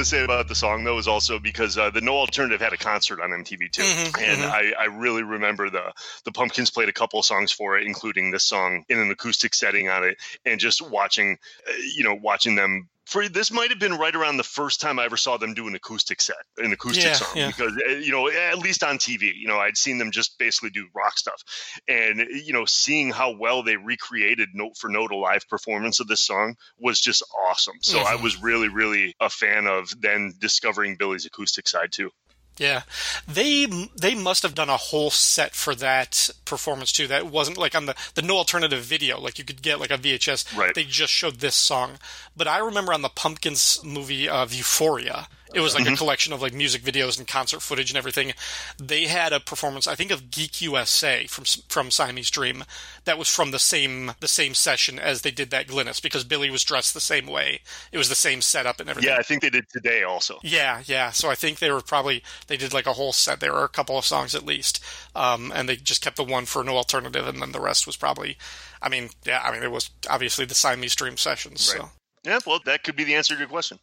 to 0.06 0.16
say 0.16 0.24
about 0.24 0.48
the 0.48 0.56
song, 0.56 0.84
though, 0.84 0.98
is 0.98 1.08
also 1.08 1.40
because 1.40 1.78
uh, 1.78 1.90
the 1.90 2.02
No 2.02 2.16
Alternative 2.16 2.62
had 2.62 2.74
a 2.74 2.78
concert 2.78 3.20
on 3.20 3.32
MTV 3.32 3.72
too, 3.72 3.82
Mhm, 3.82 4.22
and 4.22 4.44
I, 4.44 4.74
I 4.80 4.86
really 4.86 5.24
remember 5.24 5.70
the 5.70 5.94
the 6.24 6.32
Pumpkins 6.32 6.70
played 6.70 6.90
a 6.90 6.94
couple 6.94 7.22
songs 7.24 7.52
for 7.52 7.78
it, 7.78 7.86
including 7.86 8.32
this 8.32 8.44
song 8.44 8.86
in 8.90 9.00
an 9.00 9.10
acoustic 9.12 9.54
setting 9.54 9.90
on 9.90 10.04
it, 10.04 10.18
and 10.46 10.60
just 10.60 10.82
watching, 10.82 11.38
uh, 11.68 11.74
you 11.96 12.04
know, 12.04 12.14
watching 12.14 12.56
them. 12.56 12.88
For 13.06 13.30
this 13.30 13.52
might 13.52 13.70
have 13.70 13.80
been 13.80 13.94
right 13.94 14.16
around 14.16 14.38
the 14.38 14.44
first 14.44 14.82
time 14.82 14.98
I 14.98 15.06
ever 15.06 15.18
saw 15.18 15.38
them 15.38 15.54
do 15.54 15.68
an 15.68 15.76
acoustic 15.76 16.22
set, 16.22 16.44
an 16.58 16.74
acoustic 16.74 17.04
Yeah, 17.04 17.18
song, 17.18 17.30
yeah. 17.36 17.48
because 17.48 17.72
uh, 17.88 17.92
you 17.94 18.12
know, 18.12 18.30
at 18.30 18.58
least 18.58 18.84
on 18.84 18.98
TV, 18.98 19.32
you 19.36 19.48
know, 19.48 19.60
I'd 19.60 19.78
seen 19.78 19.98
them 20.00 20.12
just 20.12 20.38
basically 20.40 20.72
do 20.72 20.88
rock 20.96 21.18
stuff, 21.18 21.42
and 21.88 22.20
you 22.20 22.52
know, 22.52 22.66
seeing 22.66 23.12
how 23.12 23.32
well 23.38 23.62
they 23.64 23.78
recreated 23.78 24.50
note 24.54 24.78
for 24.78 24.90
note 24.90 25.12
a 25.12 25.16
live 25.16 25.48
performance 25.48 26.00
of 26.00 26.08
this 26.08 26.22
song 26.22 26.56
was 26.80 27.00
just 27.00 27.24
awesome. 27.48 27.78
So 27.82 28.02
I 28.02 28.16
Mhm. 28.16 28.22
was 28.22 28.42
really, 28.42 28.70
really 28.70 29.16
a 29.20 29.30
fan 29.30 29.68
of 29.68 29.90
then 30.00 30.34
discovering 30.40 30.96
Billy's 30.98 31.26
acoustic 31.26 31.68
side 31.68 31.92
too. 31.92 32.12
Yeah, 32.58 32.84
they 33.28 33.66
they 33.66 34.16
must 34.16 34.44
have 34.44 34.56
done 34.56 34.70
a 34.70 34.78
whole 34.78 35.12
set 35.12 35.56
for 35.56 35.76
that 35.76 36.30
performance 36.46 36.92
too. 36.92 37.08
That 37.08 37.28
wasn't 37.28 37.58
like 37.58 37.76
on 37.76 37.86
the 37.86 37.96
the 38.14 38.22
no 38.22 38.38
alternative 38.38 38.82
video. 38.82 39.20
Like 39.20 39.38
you 39.38 39.44
could 39.44 39.62
get 39.62 39.80
like 39.80 39.92
a 39.92 39.98
VHS. 39.98 40.58
Right. 40.58 40.74
They 40.74 40.84
just 40.84 41.12
showed 41.12 41.36
this 41.36 41.56
song. 41.56 42.00
But 42.36 42.48
I 42.48 42.60
remember 42.60 42.94
on 42.94 43.02
the 43.02 43.10
Pumpkins 43.10 43.80
movie 43.84 44.28
Vieuphoria, 44.28 45.28
it 45.56 45.62
was 45.62 45.74
like 45.74 45.88
a 45.88 45.96
collection 45.96 46.34
of 46.34 46.42
like 46.42 46.54
music 46.54 46.82
videos 46.82 47.18
and 47.18 47.28
concert 47.28 47.62
footage 47.62 47.90
and 47.90 47.98
everything. 47.98 48.34
They 48.78 49.06
had 49.06 49.34
a 49.34 49.40
performance, 49.40 49.88
I 49.88 49.96
think, 49.96 50.12
of 50.12 50.30
Geek 50.30 50.62
USA 50.62 51.26
from 51.28 51.46
from 51.70 51.92
Siamese 51.92 52.30
Dream. 52.30 52.66
That 53.06 53.18
was 53.18 53.30
from 53.30 53.52
the 53.52 53.60
same 53.60 54.12
the 54.20 54.28
same 54.28 54.54
session 54.54 55.00
as 55.00 55.22
they 55.22 55.32
did 55.32 55.52
that 55.52 55.68
Glynis 55.68 56.02
because 56.02 56.24
Billy 56.24 56.50
was 56.50 56.64
dressed 56.64 56.94
the 56.94 57.00
same 57.00 57.26
way. 57.26 57.62
It 57.92 57.98
was 57.98 58.10
the 58.10 58.16
same 58.16 58.42
setup 58.42 58.80
and 58.80 58.90
everything. 58.90 59.12
Yeah, 59.12 59.18
I 59.18 59.24
think 59.24 59.42
they 59.42 59.50
did 59.50 59.70
today 59.70 60.04
also. 60.04 60.40
Yeah, 60.44 60.82
yeah. 60.86 61.12
So 61.12 61.30
I 61.30 61.36
think 61.36 61.60
they 61.60 61.72
were 61.72 61.82
probably 61.82 62.22
they 62.48 62.58
did 62.58 62.74
like 62.74 62.88
a 62.88 62.94
whole 62.94 63.14
set. 63.14 63.40
There 63.40 63.54
were 63.54 63.64
a 63.64 63.70
couple 63.70 63.98
of 63.98 64.06
songs 64.06 64.36
at 64.36 64.46
least, 64.46 64.84
um, 65.16 65.52
and 65.56 65.70
they 65.70 65.78
just 65.78 66.02
kept 66.02 66.18
the 66.18 66.24
one 66.24 66.46
for 66.46 66.64
no 66.64 66.76
alternative, 66.76 67.28
and 67.28 67.42
then 67.42 67.54
the 67.54 67.62
rest 67.62 67.88
was 67.88 67.96
probably. 67.96 68.38
I 68.82 68.90
mean, 68.90 69.10
yeah. 69.26 69.42
I 69.44 69.52
mean, 69.52 69.64
it 69.64 69.72
was 69.72 69.90
obviously 70.10 70.46
the 70.46 70.54
Siamese 70.54 70.96
Dream 70.96 71.18
sessions. 71.18 71.62
So 71.62 71.80
Right. 71.80 71.90
Yeah, 72.26 72.40
well, 72.46 72.60
that 72.66 72.84
could 72.84 72.96
be 72.96 73.04
the 73.04 73.16
answer 73.16 73.36
to 73.36 73.40
your 73.40 73.48
question. 73.48 73.80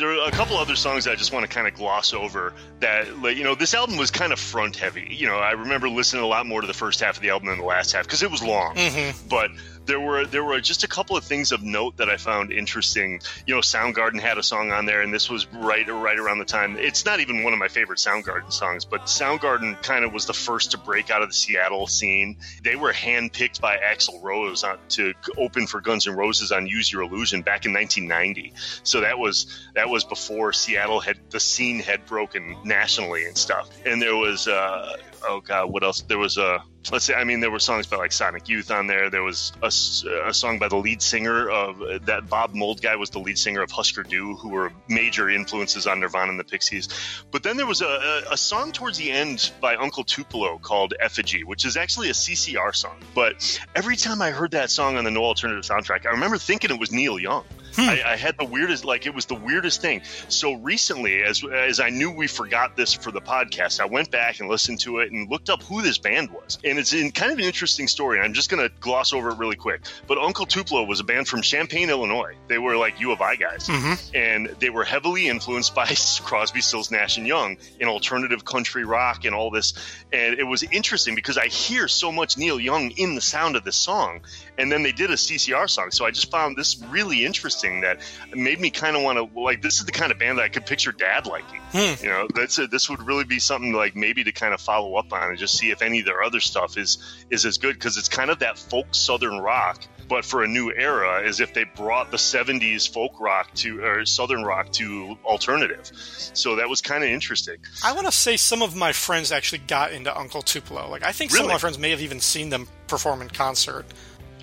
There 0.00 0.18
are 0.18 0.28
a 0.28 0.30
couple 0.30 0.56
other 0.56 0.74
songs 0.74 1.04
that 1.04 1.12
I 1.12 1.14
just 1.14 1.32
want 1.32 1.48
to 1.48 1.54
kind 1.54 1.68
of 1.68 1.74
gloss 1.74 2.12
over. 2.12 2.54
That 2.80 3.18
like, 3.18 3.36
you 3.36 3.44
know, 3.44 3.54
this 3.54 3.74
album 3.74 3.96
was 3.98 4.10
kind 4.10 4.32
of 4.32 4.40
front 4.40 4.76
heavy. 4.76 5.06
You 5.10 5.26
know, 5.26 5.36
I 5.36 5.52
remember 5.52 5.88
listening 5.88 6.22
a 6.22 6.26
lot 6.26 6.46
more 6.46 6.60
to 6.62 6.66
the 6.66 6.74
first 6.74 7.00
half 7.00 7.16
of 7.16 7.22
the 7.22 7.30
album 7.30 7.48
than 7.48 7.58
the 7.58 7.64
last 7.64 7.92
half 7.92 8.04
because 8.06 8.22
it 8.22 8.30
was 8.30 8.42
long. 8.42 8.74
Mm-hmm. 8.74 9.28
But 9.28 9.50
there 9.90 10.00
were 10.00 10.24
there 10.24 10.44
were 10.44 10.60
just 10.60 10.84
a 10.84 10.88
couple 10.88 11.16
of 11.16 11.24
things 11.24 11.50
of 11.50 11.64
note 11.64 11.96
that 11.96 12.08
I 12.08 12.16
found 12.16 12.52
interesting. 12.52 13.20
You 13.44 13.56
know, 13.56 13.60
Soundgarden 13.60 14.20
had 14.20 14.38
a 14.38 14.42
song 14.42 14.70
on 14.70 14.86
there, 14.86 15.02
and 15.02 15.12
this 15.12 15.28
was 15.28 15.52
right 15.52 15.86
right 15.88 16.16
around 16.16 16.38
the 16.38 16.44
time. 16.44 16.76
It's 16.76 17.04
not 17.04 17.18
even 17.18 17.42
one 17.42 17.52
of 17.52 17.58
my 17.58 17.66
favorite 17.66 17.98
Soundgarden 17.98 18.52
songs, 18.52 18.84
but 18.84 19.06
Soundgarden 19.06 19.82
kind 19.82 20.04
of 20.04 20.12
was 20.12 20.26
the 20.26 20.32
first 20.32 20.70
to 20.70 20.78
break 20.78 21.10
out 21.10 21.22
of 21.22 21.28
the 21.28 21.34
Seattle 21.34 21.88
scene. 21.88 22.36
They 22.62 22.76
were 22.76 22.92
handpicked 22.92 23.60
by 23.60 23.78
Axl 23.78 24.22
Rose 24.22 24.64
to 24.90 25.14
open 25.36 25.66
for 25.66 25.80
Guns 25.80 26.06
N' 26.06 26.14
Roses 26.14 26.52
on 26.52 26.68
"Use 26.68 26.92
Your 26.92 27.02
Illusion" 27.02 27.42
back 27.42 27.66
in 27.66 27.72
1990. 27.72 28.52
So 28.84 29.00
that 29.00 29.18
was 29.18 29.46
that 29.74 29.88
was 29.88 30.04
before 30.04 30.52
Seattle 30.52 31.00
had 31.00 31.18
the 31.30 31.40
scene 31.40 31.80
had 31.80 32.06
broken 32.06 32.56
nationally 32.64 33.26
and 33.26 33.36
stuff. 33.36 33.68
And 33.84 34.00
there 34.00 34.14
was 34.14 34.46
uh, 34.46 34.98
oh 35.26 35.40
god, 35.40 35.70
what 35.70 35.82
else? 35.82 36.02
There 36.02 36.18
was 36.18 36.38
a 36.38 36.62
let's 36.90 37.04
say 37.04 37.14
I 37.14 37.24
mean 37.24 37.40
there 37.40 37.50
were 37.50 37.58
songs 37.58 37.86
by 37.86 37.96
like 37.96 38.12
Sonic 38.12 38.48
Youth 38.48 38.70
on 38.70 38.86
there. 38.86 39.10
There 39.10 39.22
was 39.22 39.52
a 39.62 39.70
song 39.70 40.58
by 40.58 40.68
the 40.68 40.76
lead 40.76 41.02
singer 41.02 41.48
of 41.48 42.06
that 42.06 42.28
Bob 42.28 42.54
Mould 42.54 42.80
guy 42.80 42.96
was 42.96 43.10
the 43.10 43.18
lead 43.18 43.38
singer 43.38 43.62
of 43.62 43.70
Husker 43.70 44.02
Du, 44.02 44.36
who 44.36 44.48
were 44.48 44.72
major 44.88 45.28
influences 45.28 45.86
on 45.86 46.00
Nirvana 46.00 46.30
and 46.30 46.40
the 46.40 46.44
Pixies. 46.44 46.88
But 47.30 47.42
then 47.42 47.56
there 47.56 47.66
was 47.66 47.82
a, 47.82 47.86
a, 47.86 48.32
a 48.32 48.36
song 48.36 48.72
towards 48.72 48.98
the 48.98 49.10
end 49.10 49.52
by 49.60 49.76
Uncle 49.76 50.04
Tupelo 50.04 50.58
called 50.58 50.94
Effigy, 51.00 51.44
which 51.44 51.64
is 51.64 51.76
actually 51.76 52.08
a 52.08 52.14
CCR 52.14 52.74
song. 52.74 52.96
But 53.14 53.60
every 53.74 53.96
time 53.96 54.22
I 54.22 54.30
heard 54.30 54.52
that 54.52 54.70
song 54.70 54.96
on 54.96 55.04
the 55.04 55.10
No 55.10 55.24
Alternative 55.24 55.64
soundtrack, 55.64 56.06
I 56.06 56.10
remember 56.10 56.38
thinking 56.38 56.70
it 56.70 56.80
was 56.80 56.92
Neil 56.92 57.18
Young. 57.18 57.44
Hmm. 57.74 57.88
I, 57.88 58.02
I 58.12 58.16
had 58.16 58.36
the 58.38 58.44
weirdest, 58.44 58.84
like 58.84 59.06
it 59.06 59.14
was 59.14 59.26
the 59.26 59.34
weirdest 59.34 59.80
thing. 59.80 60.02
So 60.28 60.54
recently, 60.54 61.22
as 61.22 61.44
as 61.44 61.80
I 61.80 61.90
knew 61.90 62.10
we 62.10 62.26
forgot 62.26 62.76
this 62.76 62.92
for 62.92 63.10
the 63.10 63.20
podcast, 63.20 63.80
I 63.80 63.86
went 63.86 64.10
back 64.10 64.40
and 64.40 64.48
listened 64.48 64.80
to 64.80 64.98
it 64.98 65.12
and 65.12 65.30
looked 65.30 65.50
up 65.50 65.62
who 65.62 65.82
this 65.82 65.98
band 65.98 66.30
was. 66.30 66.58
And 66.64 66.78
it's 66.78 66.92
in 66.92 67.10
kind 67.12 67.32
of 67.32 67.38
an 67.38 67.44
interesting 67.44 67.88
story. 67.88 68.20
I'm 68.20 68.32
just 68.32 68.50
going 68.50 68.62
to 68.62 68.74
gloss 68.80 69.12
over 69.12 69.30
it 69.30 69.38
really 69.38 69.56
quick. 69.56 69.82
But 70.06 70.18
Uncle 70.18 70.46
Tupelo 70.46 70.84
was 70.84 71.00
a 71.00 71.04
band 71.04 71.28
from 71.28 71.42
Champaign, 71.42 71.90
Illinois. 71.90 72.34
They 72.48 72.58
were 72.58 72.76
like 72.76 73.00
U 73.00 73.12
of 73.12 73.20
I 73.20 73.36
guys, 73.36 73.68
mm-hmm. 73.68 74.16
and 74.16 74.46
they 74.58 74.70
were 74.70 74.84
heavily 74.84 75.28
influenced 75.28 75.74
by 75.80 75.86
Crosby, 76.22 76.60
Stills, 76.60 76.90
Nash 76.90 77.18
and 77.18 77.26
Young 77.26 77.56
in 77.78 77.88
alternative 77.88 78.44
country 78.44 78.84
rock 78.84 79.24
and 79.24 79.34
all 79.34 79.50
this. 79.50 79.74
And 80.12 80.38
it 80.38 80.44
was 80.44 80.62
interesting 80.62 81.14
because 81.14 81.38
I 81.38 81.46
hear 81.46 81.88
so 81.88 82.12
much 82.12 82.36
Neil 82.36 82.58
Young 82.58 82.90
in 82.92 83.14
the 83.14 83.20
sound 83.20 83.56
of 83.56 83.64
this 83.64 83.76
song 83.76 84.22
and 84.60 84.70
then 84.70 84.82
they 84.82 84.92
did 84.92 85.10
a 85.10 85.14
CCR 85.14 85.68
song. 85.70 85.90
So 85.90 86.04
I 86.04 86.10
just 86.10 86.30
found 86.30 86.56
this 86.56 86.82
really 86.90 87.24
interesting 87.24 87.59
that 87.80 88.00
made 88.34 88.60
me 88.60 88.70
kind 88.70 88.96
of 88.96 89.02
want 89.02 89.18
to 89.18 89.40
like. 89.40 89.62
This 89.62 89.78
is 89.78 89.86
the 89.86 89.92
kind 89.92 90.10
of 90.10 90.18
band 90.18 90.38
that 90.38 90.42
I 90.42 90.48
could 90.48 90.66
picture 90.66 90.92
Dad 90.92 91.26
liking. 91.26 91.60
Hmm. 91.72 92.02
You 92.02 92.10
know, 92.10 92.28
that's 92.34 92.58
a, 92.58 92.66
this 92.66 92.88
would 92.88 93.06
really 93.06 93.24
be 93.24 93.38
something 93.38 93.72
like 93.72 93.94
maybe 93.94 94.24
to 94.24 94.32
kind 94.32 94.54
of 94.54 94.60
follow 94.60 94.96
up 94.96 95.12
on 95.12 95.30
and 95.30 95.38
just 95.38 95.56
see 95.56 95.70
if 95.70 95.82
any 95.82 96.00
of 96.00 96.06
their 96.06 96.22
other 96.22 96.40
stuff 96.40 96.76
is 96.76 96.98
is 97.30 97.44
as 97.44 97.58
good 97.58 97.74
because 97.74 97.96
it's 97.96 98.08
kind 98.08 98.30
of 98.30 98.38
that 98.40 98.58
folk 98.58 98.86
Southern 98.92 99.38
rock. 99.38 99.82
But 100.08 100.24
for 100.24 100.42
a 100.42 100.48
new 100.48 100.72
era, 100.72 101.22
as 101.24 101.38
if 101.38 101.54
they 101.54 101.64
brought 101.64 102.10
the 102.10 102.16
'70s 102.16 102.92
folk 102.92 103.12
rock 103.20 103.54
to 103.56 103.84
or 103.84 104.04
Southern 104.04 104.42
rock 104.42 104.72
to 104.72 105.16
alternative, 105.24 105.88
so 105.92 106.56
that 106.56 106.68
was 106.68 106.80
kind 106.80 107.04
of 107.04 107.10
interesting. 107.10 107.58
I 107.84 107.92
want 107.92 108.06
to 108.06 108.12
say 108.12 108.36
some 108.36 108.62
of 108.62 108.74
my 108.74 108.92
friends 108.92 109.30
actually 109.30 109.58
got 109.58 109.92
into 109.92 110.16
Uncle 110.16 110.42
Tupelo. 110.42 110.88
Like 110.88 111.04
I 111.04 111.12
think 111.12 111.30
some 111.30 111.44
of 111.44 111.50
my 111.50 111.58
friends 111.58 111.78
may 111.78 111.90
have 111.90 112.00
even 112.00 112.18
seen 112.18 112.48
them 112.48 112.66
perform 112.88 113.22
in 113.22 113.28
concert. 113.28 113.86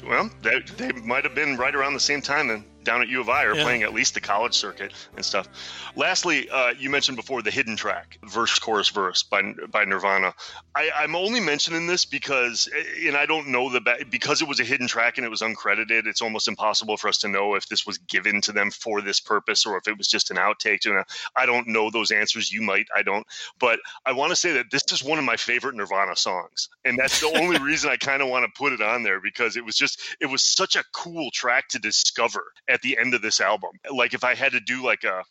Well, 0.07 0.29
they, 0.41 0.59
they 0.77 0.91
might 1.01 1.25
have 1.25 1.35
been 1.35 1.57
right 1.57 1.75
around 1.75 1.93
the 1.93 1.99
same 1.99 2.21
time 2.21 2.47
then 2.47 2.63
down 2.87 3.01
at 3.01 3.09
U 3.09 3.19
of 3.21 3.29
I 3.29 3.43
are 3.43 3.55
Yeah. 3.55 3.63
playing 3.63 3.83
at 3.83 3.93
least 3.93 4.13
the 4.13 4.21
college 4.21 4.53
circuit 4.55 4.93
and 5.15 5.23
stuff. 5.23 5.47
Lastly, 5.95 6.49
uh, 6.49 6.69
you 6.79 6.89
mentioned 6.89 7.17
before 7.17 7.41
the 7.41 7.51
hidden 7.51 7.75
track, 7.75 8.17
verse, 8.23 8.57
chorus, 8.59 8.89
verse 8.89 9.23
by 9.23 9.41
by 9.69 9.83
Nirvana. 9.83 10.33
I, 10.73 10.89
I'm 10.95 11.15
only 11.15 11.39
mentioning 11.39 11.85
this 11.87 12.05
because, 12.05 12.69
and 13.05 13.17
I 13.17 13.25
don't 13.25 13.49
know 13.49 13.69
the 13.69 13.81
ba- 13.81 14.05
because 14.09 14.41
it 14.41 14.47
was 14.47 14.59
a 14.59 14.63
hidden 14.63 14.87
track 14.87 15.17
and 15.17 15.25
it 15.25 15.29
was 15.29 15.41
uncredited. 15.41 16.07
It's 16.07 16.21
almost 16.21 16.47
impossible 16.47 16.95
for 16.97 17.09
us 17.09 17.17
to 17.19 17.27
know 17.27 17.55
if 17.55 17.67
this 17.67 17.85
was 17.85 17.97
given 17.97 18.41
to 18.41 18.51
them 18.51 18.71
for 18.71 19.01
this 19.01 19.19
purpose 19.19 19.65
or 19.65 19.77
if 19.77 19.87
it 19.87 19.97
was 19.97 20.07
just 20.07 20.31
an 20.31 20.37
outtake. 20.37 20.85
You 20.85 20.93
know, 20.93 21.03
I 21.35 21.45
don't 21.45 21.67
know 21.67 21.89
those 21.89 22.11
answers. 22.11 22.51
You 22.51 22.61
might, 22.61 22.87
I 22.95 23.03
don't. 23.03 23.27
But 23.59 23.79
I 24.05 24.13
want 24.13 24.29
to 24.31 24.35
say 24.35 24.53
that 24.53 24.71
this 24.71 24.83
is 24.91 25.03
one 25.03 25.19
of 25.19 25.25
my 25.25 25.35
favorite 25.35 25.75
Nirvana 25.75 26.15
songs, 26.15 26.69
and 26.85 26.97
that's 26.97 27.19
the 27.19 27.37
only 27.37 27.59
reason 27.69 27.89
I 27.89 27.97
kind 27.97 28.21
of 28.21 28.29
want 28.29 28.45
to 28.45 28.51
put 28.57 28.71
it 28.71 28.81
on 28.81 29.03
there 29.03 29.19
because 29.19 29.57
it 29.57 29.65
was 29.65 29.75
just 29.75 29.99
it 30.21 30.27
was 30.27 30.41
such 30.41 30.75
a 30.77 30.83
cool 30.93 31.31
track 31.31 31.67
to 31.69 31.79
discover 31.79 32.43
at 32.77 32.81
the 32.83 32.97
end 32.99 33.13
of 33.15 33.21
this 33.21 33.41
album. 33.41 33.71
Like 33.91 34.13
if 34.13 34.23
I 34.23 34.35
had 34.35 34.51
to 34.51 34.59
do 34.59 34.83
like 34.83 35.03
a 35.03 35.23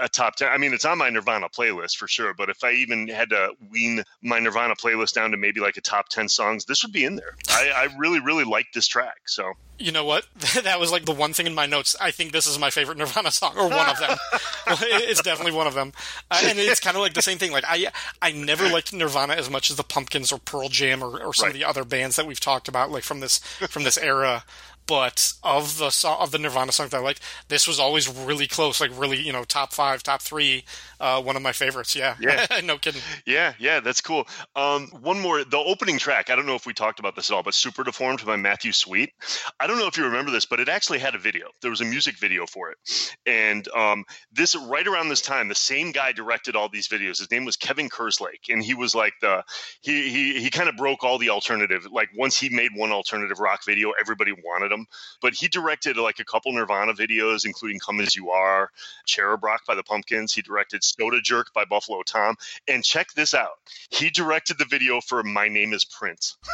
a 0.00 0.08
top 0.08 0.36
10 0.36 0.48
i 0.50 0.56
mean 0.56 0.72
it's 0.72 0.84
on 0.84 0.96
my 0.98 1.10
nirvana 1.10 1.48
playlist 1.48 1.96
for 1.96 2.06
sure 2.06 2.32
but 2.32 2.48
if 2.48 2.62
i 2.62 2.70
even 2.70 3.08
had 3.08 3.30
to 3.30 3.50
wean 3.72 4.04
my 4.22 4.38
nirvana 4.38 4.76
playlist 4.76 5.14
down 5.14 5.32
to 5.32 5.36
maybe 5.36 5.58
like 5.58 5.76
a 5.76 5.80
top 5.80 6.08
10 6.10 6.28
songs 6.28 6.64
this 6.66 6.84
would 6.84 6.92
be 6.92 7.04
in 7.04 7.16
there 7.16 7.34
i, 7.50 7.68
I 7.74 7.88
really 7.98 8.20
really 8.20 8.44
like 8.44 8.66
this 8.72 8.86
track 8.86 9.22
so 9.26 9.54
You 9.78 9.90
know 9.90 10.04
what? 10.04 10.26
that 10.62 10.78
was 10.78 10.92
like 10.92 11.06
the 11.06 11.12
one 11.12 11.32
thing 11.32 11.46
in 11.48 11.54
my 11.56 11.66
notes. 11.66 11.96
I 12.00 12.12
think 12.12 12.30
this 12.30 12.46
is 12.46 12.56
my 12.58 12.70
favorite 12.70 12.98
Nirvana 12.98 13.30
song, 13.32 13.54
or 13.56 13.68
one 13.68 13.88
of 13.88 13.98
them. 13.98 14.16
It's 14.80 15.22
definitely 15.22 15.52
one 15.52 15.66
of 15.68 15.74
them. 15.74 15.92
Uh, 16.30 16.40
and 16.44 16.58
it's 16.58 16.80
kind 16.80 16.96
of 16.96 17.00
like 17.02 17.14
the 17.14 17.22
same 17.22 17.38
thing. 17.38 17.52
Like 17.52 17.64
I, 17.66 17.86
I 18.20 18.32
never 18.32 18.68
liked 18.68 18.92
Nirvana 18.92 19.34
as 19.34 19.48
much 19.48 19.70
as 19.70 19.76
the 19.76 19.84
Pumpkins 19.84 20.30
or 20.32 20.38
Pearl 20.38 20.68
Jam 20.68 21.02
or, 21.02 21.20
or 21.22 21.32
some 21.32 21.44
Right. 21.46 21.54
of 21.54 21.58
the 21.60 21.64
other 21.64 21.84
bands 21.84 22.16
that 22.16 22.26
we've 22.26 22.40
talked 22.40 22.66
about, 22.68 22.90
like 22.90 23.04
from 23.04 23.20
this 23.20 23.38
from 23.70 23.84
this 23.84 23.96
era. 23.98 24.44
But 24.88 25.34
of 25.42 25.76
the 25.76 26.16
of 26.18 26.30
the 26.30 26.38
Nirvana 26.38 26.72
songs 26.72 26.90
that 26.90 26.96
I 26.96 27.00
liked, 27.00 27.20
this 27.48 27.68
was 27.68 27.78
always 27.78 28.08
really 28.08 28.46
close. 28.46 28.80
Like 28.80 28.90
really, 28.98 29.20
you 29.20 29.32
know, 29.32 29.44
top 29.44 29.72
five, 29.74 30.02
top 30.02 30.22
three. 30.22 30.64
Uh, 30.98 31.22
one 31.22 31.36
of 31.36 31.42
my 31.42 31.52
favorites. 31.52 31.94
Yeah, 31.94 32.16
Yeah. 32.18 32.46
no 32.64 32.78
kidding. 32.78 33.02
Yeah, 33.26 33.52
yeah, 33.58 33.80
that's 33.80 34.00
cool. 34.00 34.26
Um, 34.56 34.88
one 35.00 35.20
more, 35.20 35.44
the 35.44 35.58
opening 35.58 35.98
track. 35.98 36.30
I 36.30 36.36
don't 36.36 36.46
know 36.46 36.54
if 36.54 36.66
we 36.66 36.72
talked 36.72 36.98
about 36.98 37.14
this 37.14 37.30
at 37.30 37.34
all, 37.34 37.42
but 37.42 37.54
"Super 37.54 37.84
Deformed" 37.84 38.24
by 38.24 38.36
Matthew 38.36 38.72
Sweet. 38.72 39.12
I 39.60 39.66
don't 39.66 39.78
know 39.78 39.86
if 39.86 39.98
you 39.98 40.04
remember 40.04 40.30
this, 40.30 40.46
but 40.46 40.58
it 40.58 40.68
actually 40.68 40.98
had 40.98 41.14
a 41.14 41.18
video. 41.18 41.48
There 41.60 41.70
was 41.70 41.82
a 41.82 41.84
music 41.84 42.18
video 42.18 42.46
for 42.46 42.70
it, 42.70 42.78
and 43.26 43.68
um, 43.68 44.04
this 44.32 44.56
right 44.56 44.86
around 44.86 45.10
this 45.10 45.20
time, 45.20 45.48
the 45.48 45.54
same 45.54 45.92
guy 45.92 46.12
directed 46.12 46.56
all 46.56 46.70
these 46.70 46.88
videos. 46.88 47.18
His 47.18 47.30
name 47.30 47.44
was 47.44 47.56
Kevin 47.56 47.90
Kerslake, 47.90 48.48
and 48.48 48.64
he 48.64 48.72
was 48.72 48.94
like 48.94 49.12
the 49.20 49.44
he 49.82 50.08
he 50.08 50.40
he 50.40 50.50
kind 50.50 50.70
of 50.70 50.76
broke 50.76 51.04
all 51.04 51.18
the 51.18 51.30
alternative. 51.30 51.86
Like 51.92 52.08
once 52.16 52.38
he 52.40 52.48
made 52.48 52.70
one 52.74 52.90
alternative 52.90 53.38
rock 53.38 53.60
video, 53.66 53.92
everybody 54.00 54.32
wanted 54.32 54.72
him. 54.72 54.77
But 55.20 55.34
he 55.34 55.48
directed 55.48 55.96
like 55.96 56.18
a 56.18 56.24
couple 56.24 56.52
Nirvana 56.52 56.94
videos, 56.94 57.44
including 57.44 57.78
"Come 57.78 58.00
as 58.00 58.14
You 58.14 58.30
Are," 58.30 58.70
"Cherub 59.06 59.42
Rock" 59.42 59.66
by 59.66 59.74
the 59.74 59.82
Pumpkins. 59.82 60.32
He 60.32 60.42
directed 60.42 60.84
"Soda 60.84 61.20
Jerk" 61.20 61.52
by 61.52 61.64
Buffalo 61.64 62.02
Tom. 62.02 62.36
And 62.66 62.84
check 62.84 63.12
this 63.14 63.34
out. 63.34 63.58
He 63.90 64.10
directed 64.10 64.58
the 64.58 64.64
video 64.64 65.00
for 65.00 65.22
My 65.22 65.48
Name 65.48 65.72
is 65.72 65.84
Prince. 65.84 66.36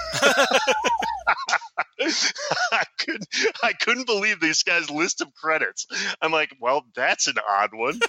I 2.72 2.84
couldn't 2.98 3.28
I 3.62 3.72
couldn't 3.72 4.06
believe 4.06 4.40
this 4.40 4.62
guy's 4.62 4.90
list 4.90 5.20
of 5.20 5.32
credits. 5.34 5.86
I'm 6.20 6.32
like, 6.32 6.56
well, 6.60 6.84
that's 6.94 7.26
an 7.28 7.36
odd 7.48 7.70
one. 7.72 8.00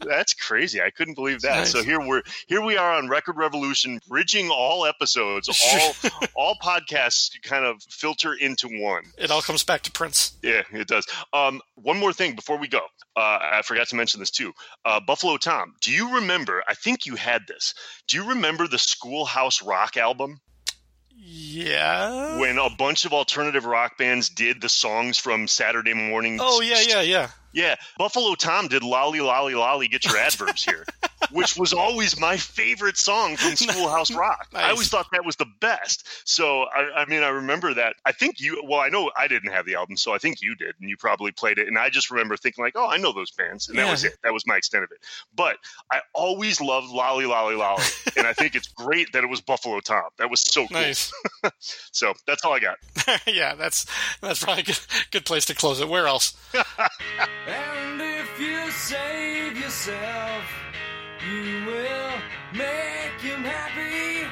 that's 0.00 0.34
crazy. 0.34 0.80
I 0.82 0.90
couldn't 0.90 1.14
believe 1.14 1.42
that. 1.42 1.58
Nice. 1.58 1.72
So 1.72 1.82
here 1.82 2.00
we're 2.00 2.22
here 2.46 2.60
we 2.60 2.76
are 2.76 2.92
on 2.92 3.08
Record 3.08 3.36
Revolution, 3.36 4.00
bridging 4.08 4.50
all 4.50 4.84
episodes, 4.84 5.48
all 5.48 6.10
all 6.34 6.54
podcasts 6.62 7.30
kind 7.42 7.64
of 7.64 7.82
filter 7.84 8.34
into 8.34 8.68
one. 8.68 9.04
It 9.16 9.30
all 9.30 9.42
comes 9.50 9.64
back 9.64 9.82
to 9.82 9.90
Prince. 9.90 10.32
Yeah, 10.44 10.62
it 10.72 10.86
does. 10.86 11.04
Um, 11.32 11.60
one 11.74 11.98
more 11.98 12.12
thing 12.12 12.36
before 12.36 12.56
we 12.56 12.68
go. 12.68 12.78
Uh, 13.16 13.38
I 13.42 13.62
forgot 13.64 13.88
to 13.88 13.96
mention 13.96 14.20
this 14.20 14.30
too. 14.30 14.52
Uh, 14.84 15.00
Buffalo 15.00 15.36
Tom, 15.38 15.74
do 15.80 15.90
you 15.90 16.14
remember? 16.14 16.62
I 16.68 16.74
think 16.74 17.04
you 17.04 17.16
had 17.16 17.42
this. 17.48 17.74
Do 18.06 18.16
you 18.16 18.28
remember 18.28 18.68
the 18.68 18.78
Schoolhouse 18.78 19.60
Rock 19.60 19.96
album 19.96 20.40
Yeah. 21.16 22.38
when 22.38 22.58
a 22.58 22.70
bunch 22.70 23.04
of 23.04 23.12
alternative 23.12 23.64
rock 23.64 23.98
bands 23.98 24.28
did 24.28 24.60
the 24.60 24.68
songs 24.68 25.18
from 25.18 25.48
Saturday 25.48 25.94
morning? 25.94 26.38
Oh 26.40 26.60
yeah, 26.60 26.80
yeah, 26.86 27.00
yeah. 27.00 27.30
Yeah, 27.52 27.76
Buffalo 27.98 28.34
Tom 28.34 28.68
did 28.68 28.82
"Lolly 28.82 29.20
Lolly 29.20 29.54
Lolly." 29.54 29.88
Get 29.88 30.04
your 30.04 30.16
adverbs 30.16 30.64
here, 30.64 30.84
which 31.32 31.56
was 31.56 31.72
always 31.72 32.18
my 32.18 32.36
favorite 32.36 32.96
song 32.96 33.36
from 33.36 33.56
Schoolhouse 33.56 34.10
Rock. 34.12 34.48
I 34.54 34.70
always 34.70 34.88
thought 34.88 35.06
that 35.12 35.24
was 35.24 35.36
the 35.36 35.46
best. 35.60 36.06
So 36.24 36.62
I, 36.64 37.02
I 37.02 37.04
mean, 37.06 37.22
I 37.22 37.28
remember 37.28 37.74
that. 37.74 37.96
I 38.06 38.12
think 38.12 38.40
you. 38.40 38.62
Well, 38.64 38.80
I 38.80 38.88
know 38.88 39.10
I 39.16 39.26
didn't 39.28 39.50
have 39.52 39.66
the 39.66 39.74
album, 39.74 39.96
so 39.96 40.14
I 40.14 40.18
think 40.18 40.42
you 40.42 40.54
did, 40.54 40.74
and 40.80 40.88
you 40.88 40.96
probably 40.96 41.32
played 41.32 41.58
it. 41.58 41.66
And 41.68 41.76
I 41.78 41.90
just 41.90 42.10
remember 42.10 42.36
thinking 42.36 42.62
like, 42.64 42.74
"Oh, 42.76 42.88
I 42.88 42.96
know 42.98 43.12
those 43.12 43.30
bands," 43.32 43.68
and 43.68 43.76
that 43.78 43.86
Yeah. 43.86 43.90
was 43.90 44.04
it. 44.04 44.14
That 44.22 44.32
was 44.32 44.46
my 44.46 44.56
extent 44.56 44.84
of 44.84 44.90
it. 44.92 44.98
But 45.34 45.56
I 45.92 46.00
always 46.14 46.60
loved 46.60 46.88
"Lolly 46.88 47.26
Lolly 47.26 47.56
Lolly," 47.56 47.82
and 48.16 48.26
I 48.26 48.32
think 48.32 48.54
it's 48.54 48.68
great 48.68 49.12
that 49.12 49.24
it 49.24 49.28
was 49.28 49.40
Buffalo 49.40 49.80
Tom. 49.80 50.04
That 50.18 50.30
was 50.30 50.40
so 50.40 50.66
cool. 50.68 50.80
Nice. 50.80 51.12
So 51.90 52.12
that's 52.26 52.44
all 52.44 52.52
I 52.52 52.60
got. 52.60 52.76
yeah, 53.26 53.54
that's 53.56 53.86
that's 54.20 54.42
probably 54.44 54.62
a 54.62 54.66
good, 54.66 54.78
good 55.10 55.24
place 55.24 55.44
to 55.46 55.54
close 55.54 55.80
it. 55.80 55.88
Where 55.88 56.06
else? 56.06 56.36
And 57.46 58.00
if 58.00 58.40
you 58.40 58.70
save 58.70 59.56
yourself, 59.58 60.44
you 61.28 61.64
will 61.66 62.12
make 62.52 63.20
him 63.20 63.42
happy. 63.42 64.26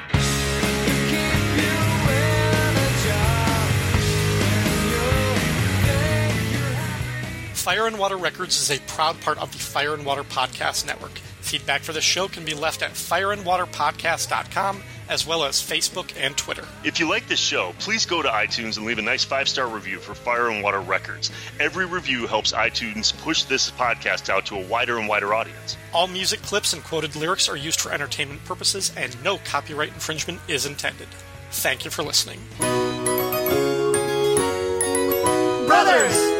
Fire 7.53 7.87
and 7.87 7.99
Water 7.99 8.17
Records 8.17 8.59
is 8.59 8.71
a 8.71 8.81
proud 8.87 9.19
part 9.21 9.37
of 9.37 9.51
the 9.51 9.59
Fire 9.59 9.93
and 9.93 10.05
Water 10.05 10.23
Podcast 10.23 10.87
Network. 10.87 11.19
Feedback 11.49 11.81
for 11.81 11.93
the 11.93 12.01
show 12.01 12.27
can 12.27 12.45
be 12.45 12.53
left 12.53 12.83
at 12.83 12.91
fireandwaterpodcast.com 12.91 14.83
as 15.09 15.25
well 15.25 15.43
as 15.43 15.55
Facebook 15.55 16.13
and 16.15 16.37
Twitter. 16.37 16.63
If 16.83 16.99
you 16.99 17.09
like 17.09 17.27
this 17.27 17.39
show, 17.39 17.73
please 17.79 18.05
go 18.05 18.21
to 18.21 18.29
iTunes 18.29 18.77
and 18.77 18.85
leave 18.85 18.99
a 18.99 19.01
nice 19.01 19.23
five 19.23 19.49
star 19.49 19.67
review 19.67 19.97
for 19.97 20.13
Fire 20.13 20.49
and 20.49 20.61
Water 20.61 20.79
Records. 20.79 21.31
Every 21.59 21.87
review 21.87 22.27
helps 22.27 22.51
iTunes 22.51 23.17
push 23.17 23.45
this 23.45 23.71
podcast 23.71 24.29
out 24.29 24.45
to 24.45 24.57
a 24.57 24.67
wider 24.67 24.99
and 24.99 25.09
wider 25.09 25.33
audience. 25.33 25.75
All 25.91 26.05
music 26.05 26.43
clips 26.43 26.71
and 26.71 26.83
quoted 26.83 27.15
lyrics 27.15 27.49
are 27.49 27.57
used 27.57 27.81
for 27.81 27.91
entertainment 27.91 28.45
purposes 28.45 28.91
and 28.95 29.23
no 29.23 29.39
copyright 29.39 29.89
infringement 29.89 30.41
is 30.47 30.67
intended. 30.67 31.07
Thank 31.49 31.83
you 31.83 31.89
for 31.89 32.03
listening. 32.03 32.41
Brothers! 35.65 36.38